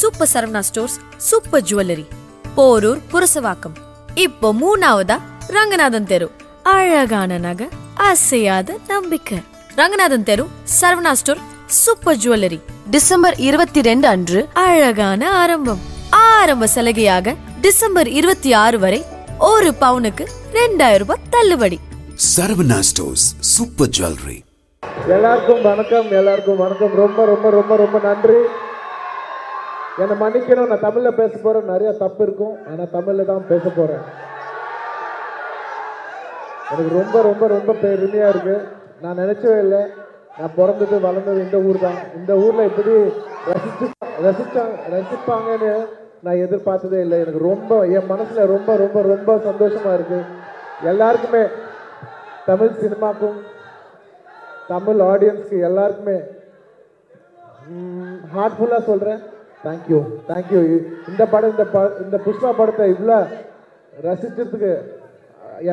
[0.00, 0.96] Super Saravana stores
[1.28, 2.04] super jewellery.
[2.56, 3.76] Porur Purasawalkam.
[4.24, 5.16] இப்போ மூணாவதா
[5.56, 6.28] ரங்கநாதன் தெரு.
[6.62, 7.66] அழகான நகை
[8.08, 9.38] அசையாத நம்பிக்கை.
[9.78, 10.44] ரங்கநாதன் தெரு
[10.80, 12.58] Saravana store super jewellery.
[12.90, 15.80] December இருபத்தி ரெண்டு அன்று அழகான ஆரம்பம்.
[16.10, 19.00] ஆரம்ப சலுகையாக டிசம்பர் இருபத்தி ஆறு வரை
[19.52, 20.26] ஒரு பவுனுக்கு
[20.58, 21.80] ரெண்டாயிரம் ரூபாய் தள்ளுபடி.
[22.36, 24.38] Saravana stores super jewellery.
[25.16, 26.96] எல்லாருக்கும் வணக்கம் எல்லாருக்கும் வணக்கம்.
[27.02, 28.40] ரொம்ப ரொம்ப ரொம்ப ரொம்ப நன்றி.
[30.02, 32.56] என்னை மன்னிக்கணும் நான் தமிழில் பேச போகிறேன் நிறைய தப்பு இருக்கும்.
[32.70, 34.04] ஆனால் தமிழில் தான் பேச போகிறேன்
[36.72, 38.66] எனக்கு ரொம்ப ரொம்ப ரொம்ப பெருமையாக இருக்குது
[39.02, 39.82] நான் நினச்சவே இல்லை.
[40.38, 41.98] நான் பிறந்தது வளர்ந்தது இந்த ஊர் தான்.
[42.18, 42.92] இந்த ஊரில் இப்படி
[43.50, 43.86] ரசிச்சு
[44.24, 44.64] ரசிச்சா
[44.94, 45.70] ரசிப்பாங்கன்னு
[46.26, 47.18] நான் எதிர்பார்த்ததே இல்லை.
[47.24, 50.26] எனக்கு ரொம்ப என் மனசில் ரொம்ப ரொம்ப ரொம்ப சந்தோஷமாக இருக்குது
[50.90, 51.42] எல்லாருக்குமே
[52.50, 53.38] தமிழ் சினிமாக்கும்
[54.72, 56.18] தமிழ் ஆடியன்ஸ்க்கு எல்லாருக்குமே
[58.36, 59.20] ஹார்ட்ஃபுல்லாக சொல்கிறேன்
[59.64, 59.98] தேங்க்யூ
[60.28, 60.60] தேங்க்யூ
[61.10, 63.18] இந்த படம் இந்த ப இந்த புஷ்பா படத்தை இவ்வளோ
[64.06, 64.72] ரசிச்சதுக்கு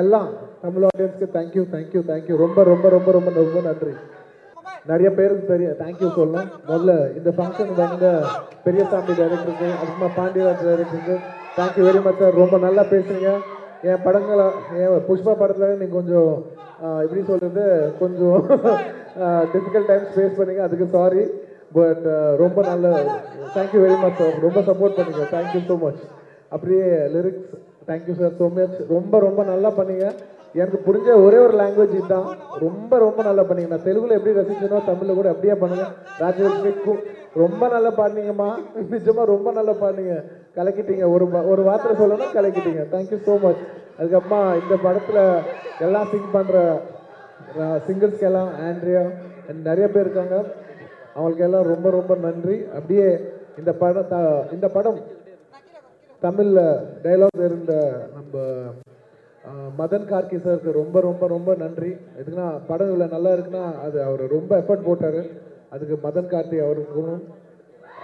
[0.02, 0.30] எல்லாம்
[0.62, 3.94] தமிழ் ஆடியன்ஸ்க்கு தேங்க்யூ தேங்க்யூ தேங்க்யூ ரொம்ப ரொம்ப ரொம்ப ரொம்ப ரொம்ப நன்றி.
[4.92, 8.08] நிறைய பேருக்கு பெரிய தேங்க்யூ சொல்லலாம் முதல்ல இந்த ஃபங்க்ஷன் வந்த
[8.66, 11.16] பெரியசாமி டைரக்டருக்கு அப்புறமா பாண்டியராஜ் டைரக்டருக்கு
[11.58, 13.30] தேங்க்யூ வெரி மச் சார் ரொம்ப நல்லா பேசுறீங்க
[13.90, 14.46] என் படங்களை
[14.84, 16.32] என் புஷ்பா படத்தில் நீங்கள் கொஞ்சம்
[17.04, 17.66] எப்படி சொல்கிறது
[18.02, 18.40] கொஞ்சம்
[19.54, 20.64] டிஃபிகல்ட் டைம்ஸ் ஃபேஸ் பண்ணீங்க.
[20.68, 21.24] அதுக்கு சாரி
[21.76, 22.06] பட்
[22.38, 22.88] ரொம்ப நல்ல
[23.56, 25.24] thank you very much sir ரொம்ப சப்போர்ட் பண்ணீங்க.
[25.34, 26.02] தேங்க்யூ ஸோ மச்
[26.50, 26.84] அப்படியே
[27.16, 27.50] lyrics
[27.88, 30.06] thank you sir so much ரொம்ப ரொம்ப நல்லா பண்ணீங்க.
[30.54, 32.28] எனக்கு புரிஞ்ச ஒரே ஒரு லாங்குவேஜ் இதுதான்.
[32.60, 33.68] ரொம்ப ரொம்ப நல்லா பண்ணீங்க.
[33.68, 35.86] நான் தெலுங்குல எப்படி ரசிச்சனோ தமிழ்ல கூட அப்படியே பண்ணுங்க.
[36.20, 37.02] ராஜலட்சுமி கு-
[37.36, 38.50] ரொம்ப நல்லா பாடினீங்கம்மா
[38.92, 40.16] நிஜமா ரொம்ப நல்லா பாடினீங்க
[40.56, 41.12] கலக்கிட்டீங்க.
[41.12, 42.84] ஒரு ஒரு வார்த்தை சொல்லணும் கலக்கிட்டீங்க.
[42.92, 43.64] தேங்க்யூ ஸோ மச்
[44.00, 45.20] அதுக்கப்புறமா இந்த படத்துல
[45.80, 46.82] எல்லாம் சிங் பண்ற
[47.88, 49.04] சிங்கர்ஸ்க்கு எல்லாம் ஆண்ட்ரியா
[49.64, 50.36] நிறைய பேர் இருக்காங்க.
[51.16, 52.66] அவங்களுக்கு எல்லாம் ரொம்ப ரொம்ப நன்றி.
[52.76, 53.20] அப்படியே
[53.58, 55.00] இந்த படம் த- இந்த படம்
[56.20, 58.42] தமிழில் டைலாக் இருந்த நம்ம
[59.78, 61.98] மதன் கார்கி சாருக்கு ரொம்ப ரொம்ப ரொம்ப நன்றி.
[62.20, 65.26] எதுக்குன்னா படம் இவ்வளோ நல்லா இருக்குன்னா அது அவர் ரொம்ப எஃபர்ட் போட்டார்.
[65.70, 67.44] அதுக்கு மதன் கார்த்தி அவருக்கு அதுக்கப்புறம்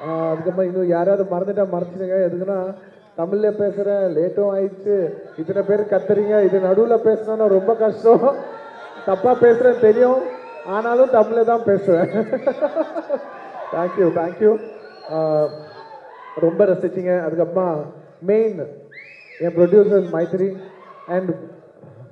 [0.07, 2.75] அதுக்கப்புறமா இன்னும் யாராவது மறந்துட்டா மறைச்சிடுங்க எதுக்குன்னா
[3.15, 5.13] தமிழில் பேசுகிறேன் லேட்டும் ஆயிடுச்சு.
[5.37, 6.43] இத்தனை பேர் கத்துறீங்க.
[6.43, 8.35] இது நடுவில் பேசுனோன்னா ரொம்ப கஷ்டம்.
[9.05, 10.30] தப்பாக பேசுகிறேன்னு தெரியும்.
[10.75, 12.11] ஆனாலும் தமிழில் தான் பேசுவேன்.
[13.73, 14.51] தேங்க்யூ தேங்க்யூ
[16.45, 17.13] ரொம்ப ரசிச்சிங்க.
[17.25, 17.67] அதுக்கப்புறமா
[18.29, 18.59] main
[19.43, 20.49] N producer Mythri
[21.15, 21.31] and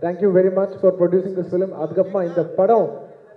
[0.03, 2.88] thank you very much for producing this film அதுக்கப்புறமா இந்த படம்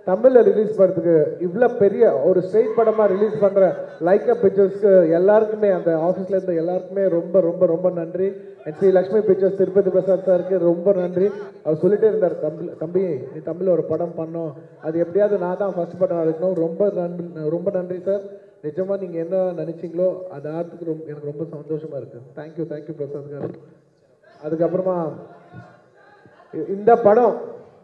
[0.07, 1.13] தமிழில் ரிலீஸ் பண்ணுறதுக்கு
[1.45, 3.63] இவ்வளோ பெரிய ஒரு ஸ்ட்ரெயிட் படமாக ரிலீஸ் பண்ணுற
[4.07, 8.27] லைக்கா பிக்சர்ஸ்க்கு எல்லாருக்குமே அந்த ஆஃபீஸில் இருந்த எல்லாருக்குமே ரொம்ப ரொம்ப ரொம்ப நன்றி.
[8.63, 11.27] அண்ட் ஸ்ரீ லக்ஷ்மி பிக்சர்ஸ் திருப்பதி பிரசாத் சாருக்கு ரொம்ப நன்றி.
[11.63, 13.03] அவர் சொல்லிட்டே இருந்தார் தம்பி தம்பி
[13.33, 14.51] நீ தமிழில் ஒரு படம் பண்ணோம்
[14.87, 16.57] அது எப்படியாவது நான் தான் ஃபஸ்ட் படம் எடுக்கணும்.
[16.65, 17.25] ரொம்ப நன்றி
[17.55, 18.25] ரொம்ப நன்றி சார்
[18.65, 23.55] நிஜமாக நீங்கள் என்ன நினச்சிங்களோ அது ஆர்த்துக்கு ரொம்ப எனக்கு ரொம்ப சந்தோஷமாக இருக்குது தேங்க்யூ தேங்க்யூ பிரசாத் கார்
[24.45, 24.97] அதுக்கப்புறமா
[26.75, 27.35] இந்த படம்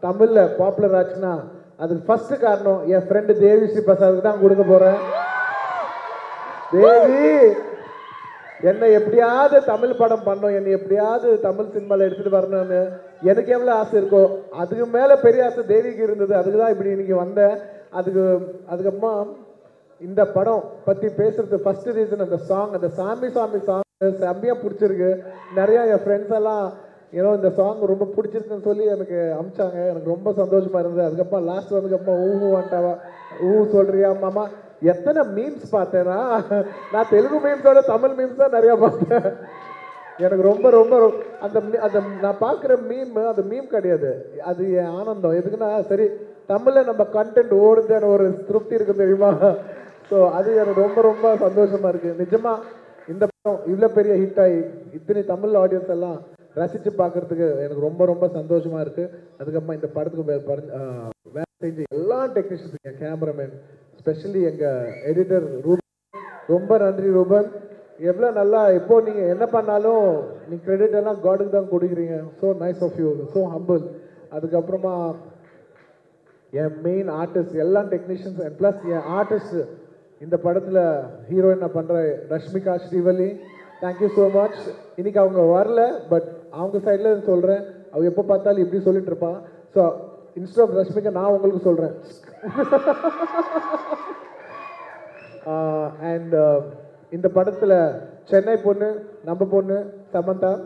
[0.02, 1.32] தமிழில் பாப்புலர் ஆச்சுன்னா
[1.82, 5.00] அதுக்கு ஃபர்ஸ்ட் காரணம் என் ஃப்ரெண்டு தேவி ஸ்ரீ பிரசாதுக்கு தான் கொடுக்க போகிறேன்
[6.74, 7.28] தேவி
[8.70, 12.80] என்னை எப்படியாவது தமிழ் படம் பண்ணோம் என்னை எப்படியாவது தமிழ் சினிமாவில் எடுத்துகிட்டு வரணும்னு
[13.30, 14.20] எனக்கு எவ்வளோ ஆசை இருக்கோ
[14.62, 16.32] அதுக்கு மேலே பெரிய ஆசை தேவிக்கு இருந்தது.
[16.40, 17.54] அதுக்கு தான் இப்படி இன்னைக்கு வந்தேன்.
[17.98, 18.24] அதுக்கு
[18.72, 19.14] அதுக்கப்புறமா
[20.00, 23.86] இந்த படம் பற்றி பேசுறது ஃபர்ஸ்ட் ரீசன் அந்த சாங் அந்த சாமி சாமி சாங்
[24.22, 25.10] செம்மையாக பிடிச்சிருக்கு.
[25.58, 26.66] நிறையா என் ஃப்ரெண்ட்ஸ் எல்லாம்
[27.18, 29.78] ஏன்னா இந்த சாங் ரொம்ப பிடிச்சிருக்குன்னு சொல்லி எனக்கு அமிச்சாங்க.
[29.92, 31.06] எனக்கு ரொம்ப சந்தோஷமா இருந்தது.
[31.08, 32.92] அதுக்கப்புறம் லாஸ்ட் வந்ததுக்கப்புறம் ஊஹூ வாண்டாவா
[33.48, 34.44] ஊ சொல்றியா மாமா?
[34.92, 36.18] எத்தனை மீம்ஸ் பார்த்தேன்னா
[36.92, 39.26] நான் தெலுங்கு மீம்ஸோட தமிழ் மீம்ஸ் தான் நிறையா பார்த்தேன்.
[40.24, 40.94] எனக்கு ரொம்ப ரொம்ப
[41.44, 44.10] அந்த அந்த நான் பார்க்குற மீம் அந்த மீம் கிடையாது.
[44.50, 45.36] அது என் ஆனந்தம்.
[45.40, 46.06] எதுக்குன்னா சரி
[46.52, 49.30] தமிழில் நம்ம கண்டென்ட் ஓடுதுன்னு ஒரு திருப்தி இருக்கு தெரியுமா?
[50.10, 52.12] ஸோ அது எனக்கு ரொம்ப ரொம்ப சந்தோஷமா இருக்கு.
[52.22, 52.52] நிஜமா
[53.12, 54.60] இந்த படம் இவ்வளோ பெரிய ஹிட் ஆகி
[54.98, 56.18] இத்தனை தமிழ் ஆடியன்ஸ் எல்லாம்
[56.56, 60.28] ரசித்து பார்க்கறதுக்கு எனக்கு ரொம்ப ரொம்ப சந்தோஷமாக இருக்குது அதுக்கப்புறமா இந்த படத்துக்கு
[61.36, 63.54] வேலை செஞ்ச எல்லா டெக்னீஷியன்ஸ் எங்கள் கேமராமேன்
[64.00, 65.88] ஸ்பெஷலி எங்கள் எடிட்டர் ரூபன்.
[66.54, 67.48] ரொம்ப நன்றி ரூபன்.
[68.10, 70.06] எவ்வளோ நல்லா இப்போ நீங்கள் என்ன பண்ணாலும்
[70.50, 72.16] நீ கிரெடிட் எல்லாம் காடுக்கு தான் கொடுக்குறீங்க.
[72.40, 73.82] So nice of you so humble
[74.36, 74.94] அதுக்கப்புறமா
[76.52, 79.58] என் மெயின் ஆர்டிஸ்ட் எல்லா டெக்னீஷியன்ஸ் அண்ட் ப்ளஸ் என் ஆர்டிஸ்ட்
[80.24, 80.82] இந்த படத்தில்
[81.28, 81.96] ஹீரோயினை பண்ணுற
[82.32, 83.28] Rashmika Srivalli.
[83.80, 84.58] Thank you so much
[84.96, 87.62] இன்னைக்கு அவங்க வரல பட் அவங்க சைடில் சொல்கிறேன்
[87.92, 89.38] அவள் எப்போ பார்த்தாலும் இப்படி சொல்லிட்டு இருப்பான்
[89.74, 89.82] ஸோ
[90.36, 91.94] இன்ஸ்ட் ஆஃப் ரஷ்மிகா நான் உங்களுக்கு சொல்கிறேன்
[96.10, 96.58] அண்ட் uh, uh,
[97.12, 97.76] இந்த படத்தில்
[98.24, 98.88] சென்னை பொண்ணு
[99.24, 99.78] நம்ம பொண்ணு
[100.12, 100.50] சமந்தா.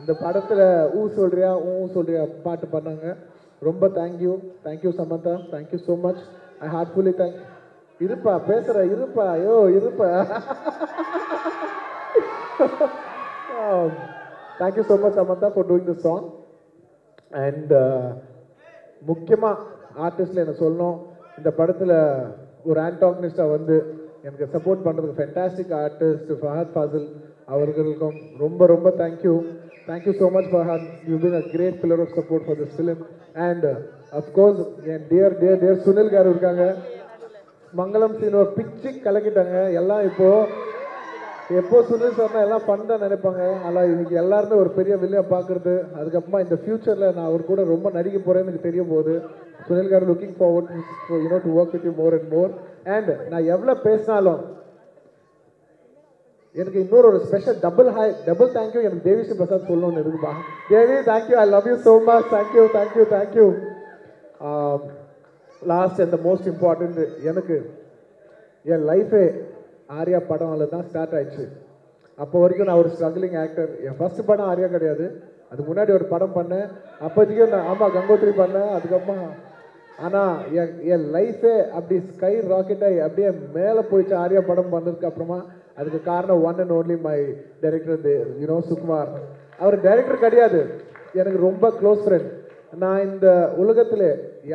[0.00, 0.64] இந்த படத்தில்
[0.96, 3.06] ஊ சொல்றியா ஊ சொல்றியா பாட்டு பண்ணாங்க
[3.62, 4.32] ரொம்ப thank you
[4.64, 5.34] thank you Samantha.
[5.52, 6.22] Thank you so much
[6.60, 7.38] I heartfully thank
[8.00, 9.24] இருப்பா பேசுற இருப்பா.
[9.36, 10.08] ஐயோ இருப்பா.
[14.60, 16.26] Thank you so much Samantha for doing this song
[17.44, 17.74] and
[19.02, 19.62] முக்கியமாக
[20.06, 20.96] ஆர்டிஸ்டில் என்ன சொல்லணும்.
[21.38, 21.96] இந்த படத்தில்
[22.70, 23.76] ஒரு ஆன்டாகனிஸ்டாக வந்து
[24.26, 27.08] எனக்கு சப்போர்ட் பண்ணுறதுக்கு ஃபென்டாஸ்டிக் ஆர்டிஸ்ட் ஃபஹத் ஃபாசில்
[27.54, 29.34] அவர்களுக்கும் ரொம்ப ரொம்ப thank you
[29.88, 33.02] thank you so much Fahadh you been a great pillar of support for this film
[33.48, 33.66] and
[34.20, 34.60] of course
[34.92, 36.64] N dear dear dear Sunil garu இருக்காங்க.
[37.80, 39.56] மங்களம் சீனோ பிச்சு கலக்கிட்டாங்க.
[39.80, 40.28] எல்லாம் இப்போ
[41.60, 43.42] எப்போ சுனில் சார்னா எல்லாம் ஃபன் தான் நினைப்பாங்க.
[43.66, 48.18] ஆனால் இன்னைக்கு எல்லாருமே ஒரு பெரிய வெளியே பார்க்குறது அதுக்கப்புறமா இந்த ஃபியூச்சரில் நான் அவர் கூட ரொம்ப நடிக்க
[48.18, 49.14] போகிறேன்னு எனக்கு தெரிய போகுது
[49.66, 50.70] Sunil garu looking forward
[51.24, 52.52] you know to work with you more and more
[52.96, 54.42] and நான் எவ்வளோ பேசினாலும்
[56.56, 60.34] எனக்கு இன்னொரு ஒரு special double hi double thank you எனக்கு தேவிஸ்ரீ பிரசாத் சொல்லணும்னு இருக்குப்பா.
[60.72, 63.46] Devi thank you I love you so much thank you thank you thank you
[65.72, 67.00] last and the most important
[67.30, 67.56] எனக்கு
[68.72, 69.24] என் லைஃபே
[69.98, 71.44] ஆர்யா படம்ல தான் ஸ்டார்ட் ஆயிடுச்சு.
[72.22, 75.06] அப்போ வரைக்கும் நான் ஒரு ஸ்ட்ரகிளிங் ஆக்டர் என் ஃபர்ஸ்ட் படம் ஆர்யா கிடையாது.
[75.50, 76.68] அதுக்கு முன்னாடி ஒரு படம் பண்ணேன்.
[77.06, 78.70] அப்போதைக்கும் நான் ஆமாம் கங்கோத்ரி பண்ணேன்.
[78.76, 79.26] அதுக்கப்புறம்
[80.04, 83.28] ஆனால் என் என் லைஃபே அப்படி ஸ்கை ராக்கெட்டாகி அப்படியே
[83.58, 85.38] மேலே போயிடுச்சு ஆர்யா படம் பண்ணதுக்கு அப்புறமா.
[85.80, 87.18] அதுக்கு காரணம் one and only my
[87.62, 88.08] director
[88.42, 89.12] you know Sukumar.
[89.62, 90.60] Our director கிடையாது.
[91.20, 92.30] எனக்கு ரொம்ப க்ளோஸ் ஃப்ரெண்ட்
[92.82, 93.28] நான் இந்த
[93.62, 94.06] உலகத்தில்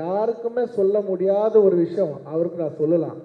[0.02, 3.18] யாருக்குமே சொல்ல முடியாத ஒரு விஷயம் அவருக்கு நான் சொல்லலாம்.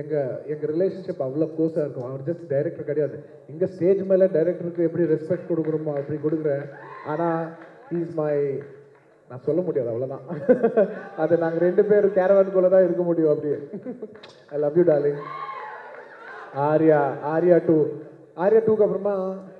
[0.00, 2.08] எங்கள் எங்கள் ரிலேஷன்ஷிப் அவ்வளோ க்ளோஸாக இருக்கும்.
[2.10, 3.16] அவர் ஜஸ்ட் டைரக்டர் கிடையாது.
[3.52, 6.64] இங்கே ஸ்டேஜ் மேலே டைரக்டருக்கு எப்படி ரெஸ்பெக்ட் கொடுக்குறோமோ அப்படி கொடுக்குறேன்.
[7.12, 7.42] ஆனால்
[8.00, 8.34] இஸ் மை
[9.30, 10.24] நான் சொல்ல முடியாது அவ்வளோதான்
[11.22, 13.58] அது நாங்கள் ரெண்டு பேரும் கேரவானுக்குள்ளே தான் இருக்க முடியும் அப்படியே.
[14.52, 15.20] I love you darling
[16.68, 17.00] Arya
[17.32, 17.76] Arya two
[18.36, 19.14] Arya டூக்கு அப்புறமா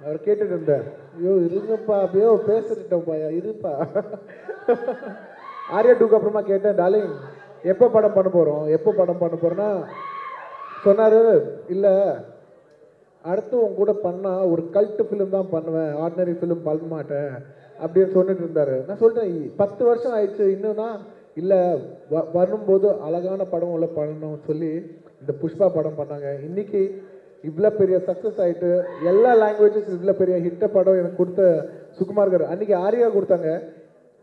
[0.04, 0.86] அவர் கேட்டுட்டு இருந்தார்.
[1.16, 3.72] ஐயோ இருங்கப்பா அப்படியோ பேசிட்டோம்ப்பா இருப்பா.
[5.76, 7.12] ஆர்யா டூக்கு அப்புறமா கேட்டேன் டாலிங்
[7.72, 9.70] எப்போ படம் பண்ண போகிறோம் எப்போ படம் பண்ண போகிறோன்னா
[10.84, 11.20] சொன்னார்
[11.74, 11.94] இல்லை
[13.24, 17.32] அடுத்து உன் கூட பண்ணால் ஒரு கல்ட்டு ஃபிலிம் தான் பண்ணுவேன் ஆர்டினரி ஃபிலிம் பண்ண மாட்டேன்
[17.82, 18.74] அப்படின்னு சொல்லிட்டு இருந்தார்.
[18.86, 20.88] நான் சொல்லிட்டேன் பத்து வருஷம் ஆயிடுச்சு இன்னும்னா?
[21.40, 21.58] இல்லை
[22.12, 24.70] வ வரும்போது அழகான படம் உள்ள பண்ணணும்னு சொல்லி
[25.20, 26.28] இந்த புஷ்பா படம் பண்ணாங்க.
[26.48, 26.82] இன்றைக்கி
[27.48, 28.70] இவ்வளோ பெரிய சக்ஸஸ் ஆகிட்டு
[29.10, 31.42] எல்லா லாங்குவேஜஸ் இவ்வளோ பெரிய ஹிட்ட படம் எனக்கு கொடுத்த
[31.98, 32.50] சுகுமார் கார்.
[32.52, 33.50] அன்றைக்கி ஆரியா கொடுத்தாங்க.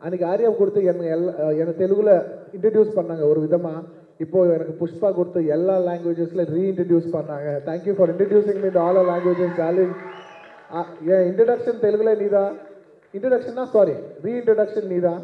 [0.02, 1.32] அன்றைக்கி ஆரியா கொடுத்து என்னை எல்லா
[1.62, 2.14] எனக்கு தெலுங்கில்
[2.56, 3.82] இன்ட்ரடியூஸ் பண்ணாங்க ஒரு விதமாக
[4.24, 7.50] இப்போது எனக்கு புஷ்பா கொடுத்து எல்லா லாங்குவேஜஸில் ரீஇன்ட்ரடியூஸ் பண்ணாங்க.
[7.68, 9.88] Thank you for introducing me all languages value
[11.16, 11.80] N introduction
[12.22, 12.54] நீ தான்
[13.14, 15.22] இன்ட்ரடக்ஷன்னா சாரி ரீஇன்ட்ரடக்ஷன் தான்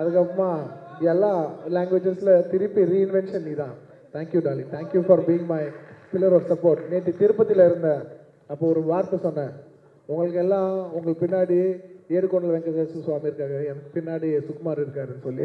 [0.00, 0.50] அதுக்கப்புறமா
[1.12, 1.32] எல்லா
[1.76, 3.74] லாங்குவேஜஸில் திருப்பி ரீஇன்வென்ஷன் நீ தான்
[4.14, 5.62] thank you Dolly thank you for being my
[6.12, 8.02] pillar of support நேற்று திருப்பதியில் இருந்தேன்
[8.52, 9.52] அப்போ ஒரு வார்த்தை சொன்னேன்.
[10.08, 11.58] உங்களுக்கு எல்லாம் உங்களுக்கு பின்னாடி
[12.16, 15.44] ஏடுகொண்டல் வெங்கடேஸ்வர சுவாமி இருக்காங்க எனக்கு பின்னாடி சுகுமார் இருக்காருன்னு சொல்லி.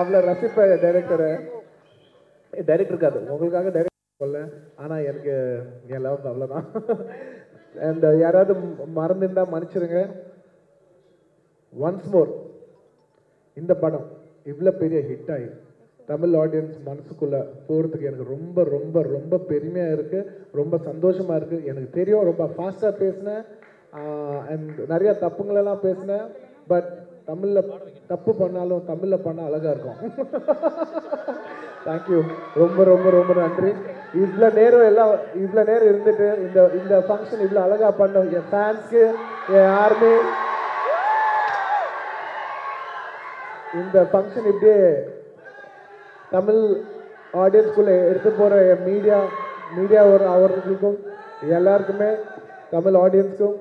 [0.00, 1.30] அவ்வளோ ரசிப்ப டைரக்டரை
[2.52, 3.18] டைரக்டர் இருக்காது.
[3.32, 4.38] உங்களுக்காக டைரக்டர் சொல்ல
[4.82, 5.34] ஆனால் எனக்கு
[5.94, 6.66] என் லவ் அவ்வளோதான்
[7.88, 8.52] அண்ட் யாராவது
[8.98, 10.00] மறந்துருந்தா மன்னிச்சிருங்க.
[11.74, 12.30] ஒன்ஸ் மோர்
[13.56, 14.06] இந்த படம்
[14.52, 15.48] இவ்வளோ பெரிய ஹிட் ஆகி
[16.08, 22.28] தமிழ் ஆடியன்ஸ் மனசுக்குள்ள போகிறதுக்கு எனக்கு ரொம்ப ரொம்ப ரொம்ப பெருமையாக இருக்குது ரொம்ப சந்தோஷமாக இருக்குது எனக்கு தெரியும்
[22.30, 23.44] ரொம்ப ஃபாஸ்ட்டாக பேசினேன்.
[24.52, 26.26] அண்ட் நிறையா தப்புங்களெல்லாம் பேசினேன்.
[26.66, 26.88] பட்
[27.24, 27.68] தமிழில்
[28.06, 30.00] தப்பு பண்ணாலும் தமிழில் பண்ணால் அழகாக இருக்கும்.
[31.86, 32.18] தேங்க்யூ
[32.54, 33.70] ரொம்ப ரொம்ப ரொம்ப நன்றி.
[34.22, 35.12] இவ்வளோ நேரம் எல்லாம்
[35.42, 39.04] இவ்வளோ நேரம் இருந்துட்டு இந்த இந்த ஃபங்க்ஷன் இவ்வளோ அழகாக பண்ண என் ஃபேன்ஸ்க்கு
[39.56, 40.14] என் ஆர்மி
[43.80, 44.82] இந்த ஃபங்க்ஷன் இப்படியே
[46.32, 46.62] தமிழ்
[47.42, 49.18] ஆடியன்ஸ்குள்ளே எடுத்து போகிற என் மீடியா
[49.76, 50.98] மீடியா ஒரு அவர்களுக்கும்
[51.56, 52.10] எல்லாருக்குமே
[52.74, 53.56] தமிழ் ஆடியன்ஸ்க்கும்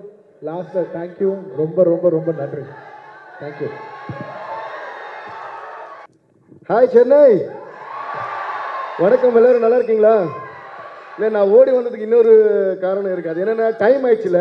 [0.48, 1.30] லாஸ்ட்டில் தேங்க்யூ
[1.62, 2.64] ரொம்ப ரொம்ப ரொம்ப நன்றி.
[3.42, 3.70] தேங்க்யூ
[6.70, 7.22] ஹாய் சென்னை
[9.04, 10.16] வணக்கம் எல்லாரும் நல்லா இருக்கீங்களா?
[11.16, 12.34] இல்லை நான் ஓடி வந்ததுக்கு இன்னொரு
[12.86, 14.40] காரணம் இருக்குது அது என்னென்னா டைம் ஆயிடுச்சுல.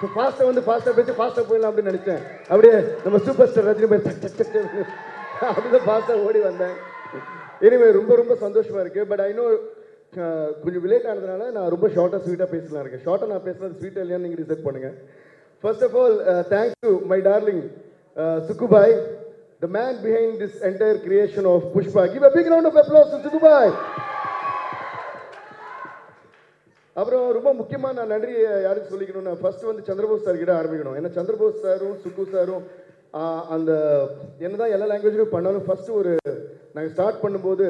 [0.00, 2.22] ஸோ ஃபாஸ்ட்டாக வந்து ஃபாஸ்ட்டாக பேசி ஃபாஸ்ட்டாக போயிடலாம் அப்படின்னு நினச்சேன்.
[2.50, 4.54] அப்படியே நம்ம சூப்பர் ஸ்டார் ரஜினி பாய் டக்
[5.40, 6.76] தான் அப்படிதான் ஃபாஸ்ட்டாக ஓடி வந்தேன்.
[7.66, 9.04] எனிவே ரொம்ப ரொம்ப சந்தோஷமா இருக்கு.
[9.10, 9.46] பட் ஐ நோ
[10.62, 13.04] கொஞ்சம் விலேட் ஆனதுனால நான் ரொம்ப ஷார்ட்டாக ஸ்வீட்டாக பேசலாம் இருக்கேன்.
[13.06, 14.90] ஷார்ட்டாக நான் பேசுறது ஸ்வீட்டாக இல்லையான்னு நீங்கள் டிசைட் பண்ணுங்க.
[15.62, 16.18] First of all
[16.54, 17.62] thanks to my darling
[18.50, 18.96] Sukkubhai
[19.62, 22.02] the man behind this entire creation of Pushpa.
[22.12, 23.30] Give a big round of applause to
[27.00, 28.32] அப்புறம் ரொம்ப முக்கியமாக நான் நன்றி
[28.66, 30.96] யாருக்கு சொல்லிக்கணும்னா ஃபர்ஸ்ட் வந்து சந்திரபோஸ் சார் கிட்ட ஆரம்பிக்கணும்.
[30.98, 32.64] ஏன்னா சந்திரபோஸ் சாரும் சுக்கு சாரும்
[33.54, 33.70] அந்த
[34.44, 36.12] என்னதான் எல்லா லாங்குவேஜ்லையும் பண்ணாலும் ஃபர்ஸ்ட் ஒரு
[36.78, 37.66] நாங்கள் ஸ்டார்ட் பண்ணும்போது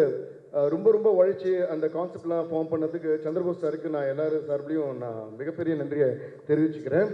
[0.73, 6.09] ரொம்ப ரொம்ப உழைச்சி அந்த கான்செப்ட்லாம் ஃபார்ம் பண்ணதுக்கு சந்திரபோஸ் சாருக்கு நான் எல்லாரும் சார்பிலையும் நான் மிகப்பெரிய நன்றியை
[6.49, 7.11] தெரிவிச்சுக்கிறேன்.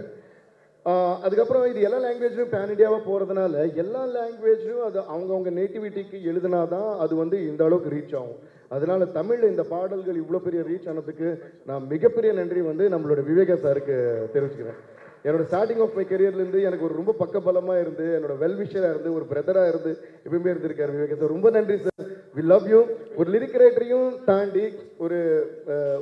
[1.26, 7.14] அதுக்கப்புறம் இது எல்லா லாங்குவேஜ்லையும் பேன் இண்டியாவாக போகிறதுனால எல்லா லாங்குவேஜ்லையும் அது அவங்கவுங்க நேட்டிவிட்டிக்கு எழுதினா தான் அது
[7.22, 8.40] வந்து இந்த அளவுக்கு ரீச் ஆகும்.
[8.76, 11.30] அதனால தமிழில் இந்த பாடல்கள் இவ்வளோ பெரிய ரீச் ஆனதுக்கு
[11.70, 13.96] நான் மிகப்பெரிய நன்றி வந்து நம்மளோட விவேகா சாருக்கு
[14.34, 14.80] தெரிவிச்சுக்கிறேன்.
[15.26, 19.70] என்னோட ஸ்டார்டிங் ஆஃப் மை கரியர்லேருந்து எனக்கு ஒரு ரொம்ப பக்கபலமாக இருந்து என்னோட வெல்விஷராக இருந்து ஒரு பிரதராக
[19.72, 19.92] இருந்து
[20.24, 21.14] எப்பயுமே இருந்திருக்காரு விவேக்.
[21.20, 22.80] சார் ரொம்ப நன்றி சார் வி லவ் யூ
[23.20, 24.64] ஒரு லிரிக் ரைட்டரையும் தாண்டி
[25.04, 25.18] ஒரு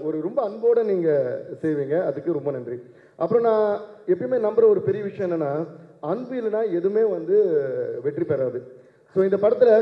[0.07, 1.97] ஒரு ரொம்ப அன்போடு நீங்கள் செய்வீங்க.
[2.09, 2.79] அதுக்கு ரொம்ப நன்றி.
[3.23, 3.71] அப்புறம் நான்
[4.13, 5.53] எப்பயுமே நம்புகிற ஒரு பெரிய விஷயம் என்னன்னா
[6.13, 7.37] அன்பு இல்லைன்னா எதுவுமே வந்து
[8.07, 8.61] வெற்றி பெறாது.
[9.15, 9.75] ஸோ இந்த படத்தில்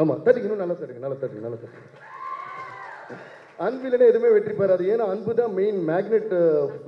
[0.00, 1.86] ஆமாம் தட்டிக்கணும் இன்னும் நல்லா தட்டுங்க நல்லா தட்டுங்க நல்லா தட்டுங்க.
[3.66, 4.84] அன்பு இல்லைன்னா எதுவுமே வெற்றி பெறாது.
[4.92, 6.32] ஏன்னா அன்பு தான் மெயின் மேக்னெட்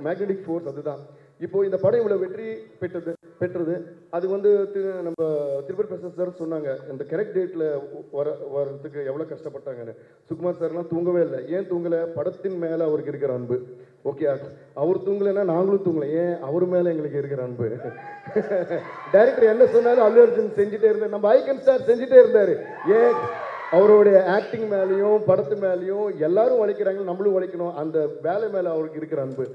[0.07, 1.01] மேக்னெட்டிக் ஃபோர்ஸ் அதுதான்.
[1.41, 3.85] இப்போ இந்த படம் இவ்வளோ வெற்றி பெற்றது பெற்றது.
[4.09, 5.35] அது வந்து திரு- நம்ம
[5.67, 7.81] திருப்பதி பிரசாத் சார் சொன்னாங்க இந்த கரெக்ட் டேட்டில்
[8.11, 9.95] வர வர்றதுக்கு எவ்வளோ கஷ்டப்பட்டாங்கன்னு.
[10.29, 11.49] சுகுமார் சார்லாம் தூங்கவே இல்லை.
[11.49, 12.03] ஏன் தூங்கலை?
[12.03, 13.61] படத்தின் மேலே அவருக்கு இருக்கிற அன்பு.
[14.05, 14.37] ஓகே
[14.73, 16.09] அவர் தூங்கலைன்னா நாங்களும் தூங்கலை.
[16.09, 16.39] ஏன்?
[16.39, 17.63] அவர் மேலே எங்களுக்கு இருக்கிற அன்பு.
[19.11, 21.09] டைரக்டர் என்ன சொன்னாலும் அல்லு அர்ஜுன் செஞ்சுட்டே இருந்தார்.
[21.09, 22.55] நம்ம ஐக்கன் சார் செஞ்சுட்டே இருந்தார்.
[22.87, 23.39] ஏன்?
[23.71, 27.03] அவருடைய ஆக்டிங் மேலேயும் படத்து மேலேயும் எல்லாரும் உழைக்கிறாங்க.
[27.03, 27.73] நம்மளும் உழைக்கணும்.
[27.73, 29.47] அந்த வேலை மேலே அவருக்கு இருக்கிற அன்பு.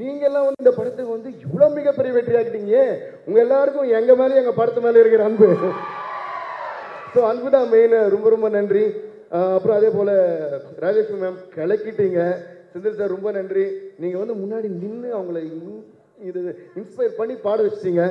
[0.00, 2.34] நீங்க எல்லாம் வந்து இந்த படத்துக்கு வந்து இவ்வளோ மிகப்பெரிய வெற்றி
[3.26, 5.48] உங்கள் எல்லாருக்கும் எங்கள் மேலே எங்கள் படத்து மேலே இருக்கிற அன்பு.
[7.14, 8.84] ஸோ அன்பு தான் மெயின் ரொம்ப ரொம்ப நன்றி.
[9.56, 10.12] அப்புறம் அதே போல்
[10.84, 12.20] ராஜலட்சுமி மேம் கிளக்கிட்டீங்க.
[12.72, 13.64] செந்தில் சார் ரொம்ப நன்றி.
[14.02, 15.40] நீங்கள் வந்து முன்னாடி நின்று அவங்கள
[16.28, 16.40] இது
[16.80, 18.04] இன்ஸ்பயர் பண்ணி பாட வச்சிட்டீங்க.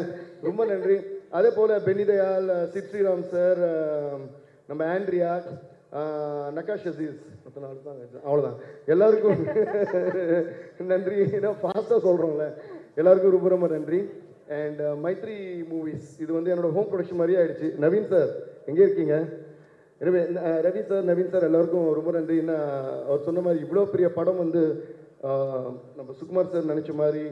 [0.48, 0.98] ரொம்ப நன்றி.
[1.38, 3.62] அதே போல் பெனிதயால் சித் ஸ்ரீராம் சார்
[4.70, 5.34] நம்ம ஆண்ட்ரியா
[6.58, 7.22] நகாஷ் அசீஸ்.
[7.46, 8.58] மற்ற நாள் தான் அவ்வளோதான்
[8.94, 9.40] எல்லாருக்கும்
[10.92, 11.18] நன்றி.
[11.38, 12.46] ஏன்னா ஃபாஸ்ட்டாக சொல்கிறோம்ல
[13.00, 14.00] எல்லாருக்கும் ரொம்ப ரொம்ப நன்றி.
[14.60, 15.38] அண்ட் uh, மைத்ரி
[15.72, 17.68] மூவிஸ் இது வந்து என்னோட ஹோம் ப்ரொடக்ஷன் மாதிரியே ஆயிடுச்சு.
[17.84, 18.32] நவீன் சார்
[18.70, 19.16] எங்கே இருக்கீங்க?
[20.02, 20.22] எனவே
[20.66, 22.38] ரவி சார் நவீன் சார் எல்லாருக்கும் ரொம்ப நன்றி.
[22.44, 22.56] என்ன
[23.08, 24.64] அவர் சொன்ன மாதிரி இவ்வளோ பெரிய படம் வந்து
[25.98, 27.24] நம்ம சுகுமார் சார் நினச்ச மாதிரி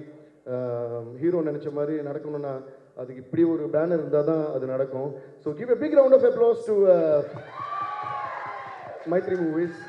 [1.21, 2.53] ஹீரோ நினச்ச மாதிரி நடக்கணும்னா
[3.01, 5.09] அதுக்கு இப்படி ஒரு பேனர் இருந்தால் தான் அது நடக்கும்.
[5.43, 7.19] So give a big round of applause to uh,
[9.13, 9.79] Mythri movies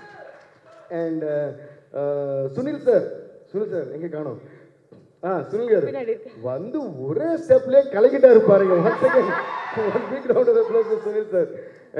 [1.03, 1.25] and
[2.57, 3.07] Sunil sir
[3.50, 4.41] Sunil sir எங்க காணோம்?
[5.29, 6.11] ஆ சுனில் கார்
[6.50, 8.75] வந்து ஒரே ஸ்டெப்லயே கலக்கிட்டாரு பாருங்க.
[8.89, 9.33] One second
[9.95, 11.49] one big round of applause Sunil sir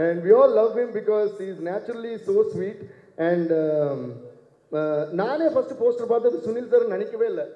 [0.05, 2.83] and we all love him because is naturally so sweet
[3.31, 3.53] and
[5.23, 7.47] நானே first poster பார்த்தது Sunil sir நினைக்கவே இல்லை.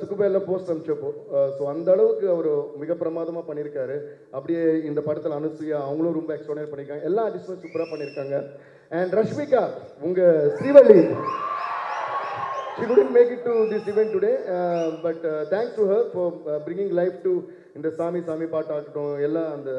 [0.00, 1.08] சுக்குபேல போஸ்ட் அனுப்பிச்சப்போ.
[1.54, 2.48] ஸோ அந்த அளவுக்கு அவர்
[2.82, 3.96] மிக பிரமாதமாக பண்ணியிருக்காரு
[4.36, 8.36] அப்படியே இந்த படத்தில் அனுசூயா அவங்களும் ரொம்ப எக்ஸ்ட்ரானரி பண்ணியிருக்காங்க எல்லா ஆர்டிஸ்டும் சூப்பராக பண்ணியிருக்காங்க
[8.94, 9.64] அண்ட் ரஷ்மிகா
[10.00, 11.00] உங்கள் Srivalli
[12.76, 16.24] she couldn't make it to this event today uh, but uh, thanks to her for
[16.44, 17.32] uh, bringing life to
[17.76, 19.70] இந்த சாமி சாமி பாட்டு ஆகட்டும் எல்லாம் அந்த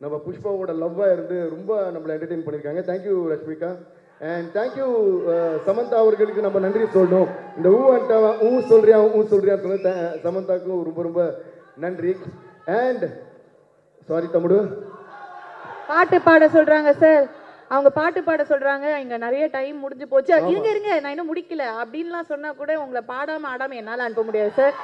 [0.00, 2.82] நம்ம புஷ்பாவோட லவ்வாக இருந்து ரொம்ப நம்மளை என்டர்டெயின் பண்ணியிருக்காங்க.
[2.88, 3.70] Thank you Rashmika
[4.30, 4.86] and thank you
[5.66, 7.28] Samantha அவர்களுக்கு நம்ம நன்றி சொல்லணும்.
[7.56, 9.94] இந்த ஊ அண்டா ஊ சொல்றியா ஊ சொல்றியா சொன்ன த-
[10.24, 11.22] சமந்தாக்கும் ரொம்ப ரொம்ப
[11.76, 12.12] நன்றி.
[12.80, 13.04] அண்ட்
[14.08, 14.58] சாரி தம்முடு
[15.88, 17.24] பாட்டு பாட சொல்கிறாங்க சார்
[17.70, 20.32] அவங்க பாட்டு பாட சொல்றாங்க இங்க நிறைய டைம் முடிஞ்சு போச்சு.
[20.52, 21.64] இருங்க இருங்க நான் இன்னும் முடிக்கல.
[21.82, 24.76] அப்படின்லாம் சொன்னா கூட உங்களை பாடாம ஆடாம என்னால அனுப்ப முடியாது சார்.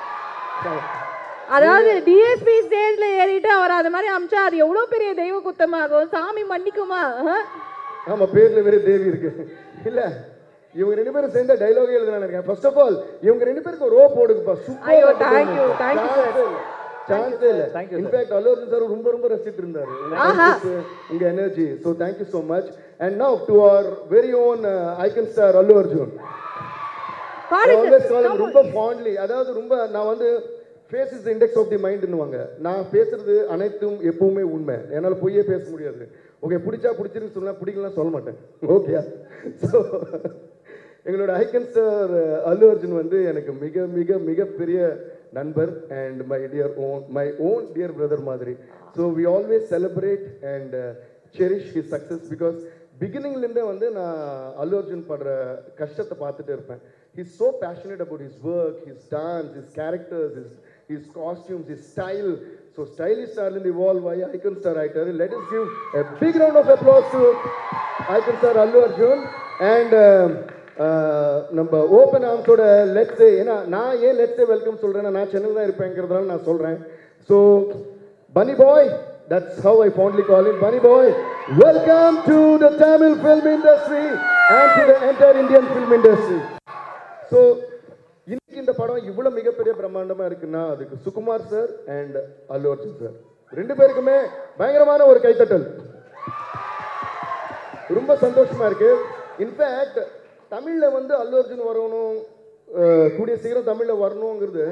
[1.56, 6.10] அதாவது டிஎஸ்பி ஸ்டேஜ்ல ஏறிட்டு அவர் அது மாதிரி அமிச்சா அது எவ்வளவு பெரிய தெய்வ குத்தமாகும்?
[6.14, 7.02] சாமி மன்னிக்குமா?
[8.12, 9.30] ஆமா பேர்ல வேற தேவி இருக்கு.
[9.90, 10.00] இல்ல
[10.74, 12.96] இவங்க ரெண்டு பேரும் சேர்ந்த டைலாக் எழுதுனா இருக்கேன் ஃபர்ஸ்ட் ஆஃப் ஆல்
[13.26, 14.54] இவங்க ரெண்டு பேருக்கு ஒரு ரோ போடுங்கப்பா.
[14.92, 16.52] ஐயோ, thank you, thank you, super
[17.10, 17.64] சான்ஸே இல்ல.
[18.00, 19.92] இன்ஃபேக்ட் அல்லு அர்ஜுன் சார் ரொம்ப ரொம்ப ரசித்து இருந்தாரு.
[21.12, 22.70] உங்க energy so thank you so much
[23.04, 24.62] and now to our very own
[25.06, 26.12] icon star Allu Arjun
[28.44, 30.28] ரொம்ப ஃபாண்ட்லி அதாவது ரொம்ப நான் வந்து
[30.90, 32.36] face is index of the மைண்ட்னுவாங்க
[32.66, 34.76] நான் பேசுறது அனைத்தும் எப்பவுமே உண்மை.
[34.96, 36.04] என்னால் பொய்யே பேச முடியாது.
[36.42, 38.38] ஓகே பிடிச்சா பிடிச்சிருக்கு சொன்னா பிடிக்கலாம் சொல்ல மாட்டேன்.
[38.76, 38.94] ஓகே
[39.62, 39.78] ஸோ
[41.06, 42.10] எங்களோட ஐக்கன் ஸ்டார்
[42.50, 44.80] அல்லு அர்ஜுன் வந்து எனக்கு மிக மிக மிகப்பெரிய
[45.38, 48.54] நண்பர் and my dear own my own dear brother மாதிரி.
[48.96, 50.76] So we always celebrate and
[51.38, 52.56] cherish his success because
[53.02, 54.16] பிகினிங்லேருந்தே வந்து நான்
[54.62, 55.28] அல்லு அர்ஜுன் படுற
[55.80, 56.80] கஷ்டத்தை பார்த்துட்டு இருப்பேன்.
[57.16, 60.56] He's so passionate about his work his dance his characters his
[60.90, 62.30] his costumes his style
[62.76, 65.66] so stylish ஸ்டார்லேருந்து evolve ஆகி icon star ஆகிட்டாரு let us give
[66.00, 67.14] a big round of applause
[68.16, 69.22] icon star Allu Arjun
[69.72, 69.94] and
[71.58, 72.64] நம்ம open ஆர்ம்ஸோட
[72.96, 76.78] let's ஏன்னா நான் ஏன் let's welcome சொல்கிறேன்னா நான் சென்னையில் தான் இருப்பேங்கிறதுனால நான் சொல்கிறேன்
[77.30, 77.36] ஸோ
[78.36, 78.88] பனி பாய்
[79.30, 81.10] that's how I fondly call in Bunny boy
[81.60, 84.04] welcome to the Tamil film industry
[84.54, 86.38] and to the entire Indian film industry
[87.32, 87.40] so
[88.26, 92.16] இன்னைக்கு இந்த படம் இவ்வளோ மிகப்பெரிய பிரம்மாண்டமாக இருக்குன்னா அதுக்கு Sukumar sir and
[92.50, 93.16] Allu Arjun sir
[93.52, 94.16] ரெண்டு பேருக்குமே
[94.58, 95.66] பயங்கரமான ஒரு கைத்தட்டல்.
[97.90, 98.98] ரொம்ப சந்தோஷமாக இருக்குது
[99.38, 100.00] இன்ஃபேக்ட்
[100.52, 102.16] தமிழ்ல வந்து அல்லு அர்ஜுன் வரணும்
[103.18, 104.64] கூடிய சீக்கிரம் தமிழ்ல வரணுங்கிறது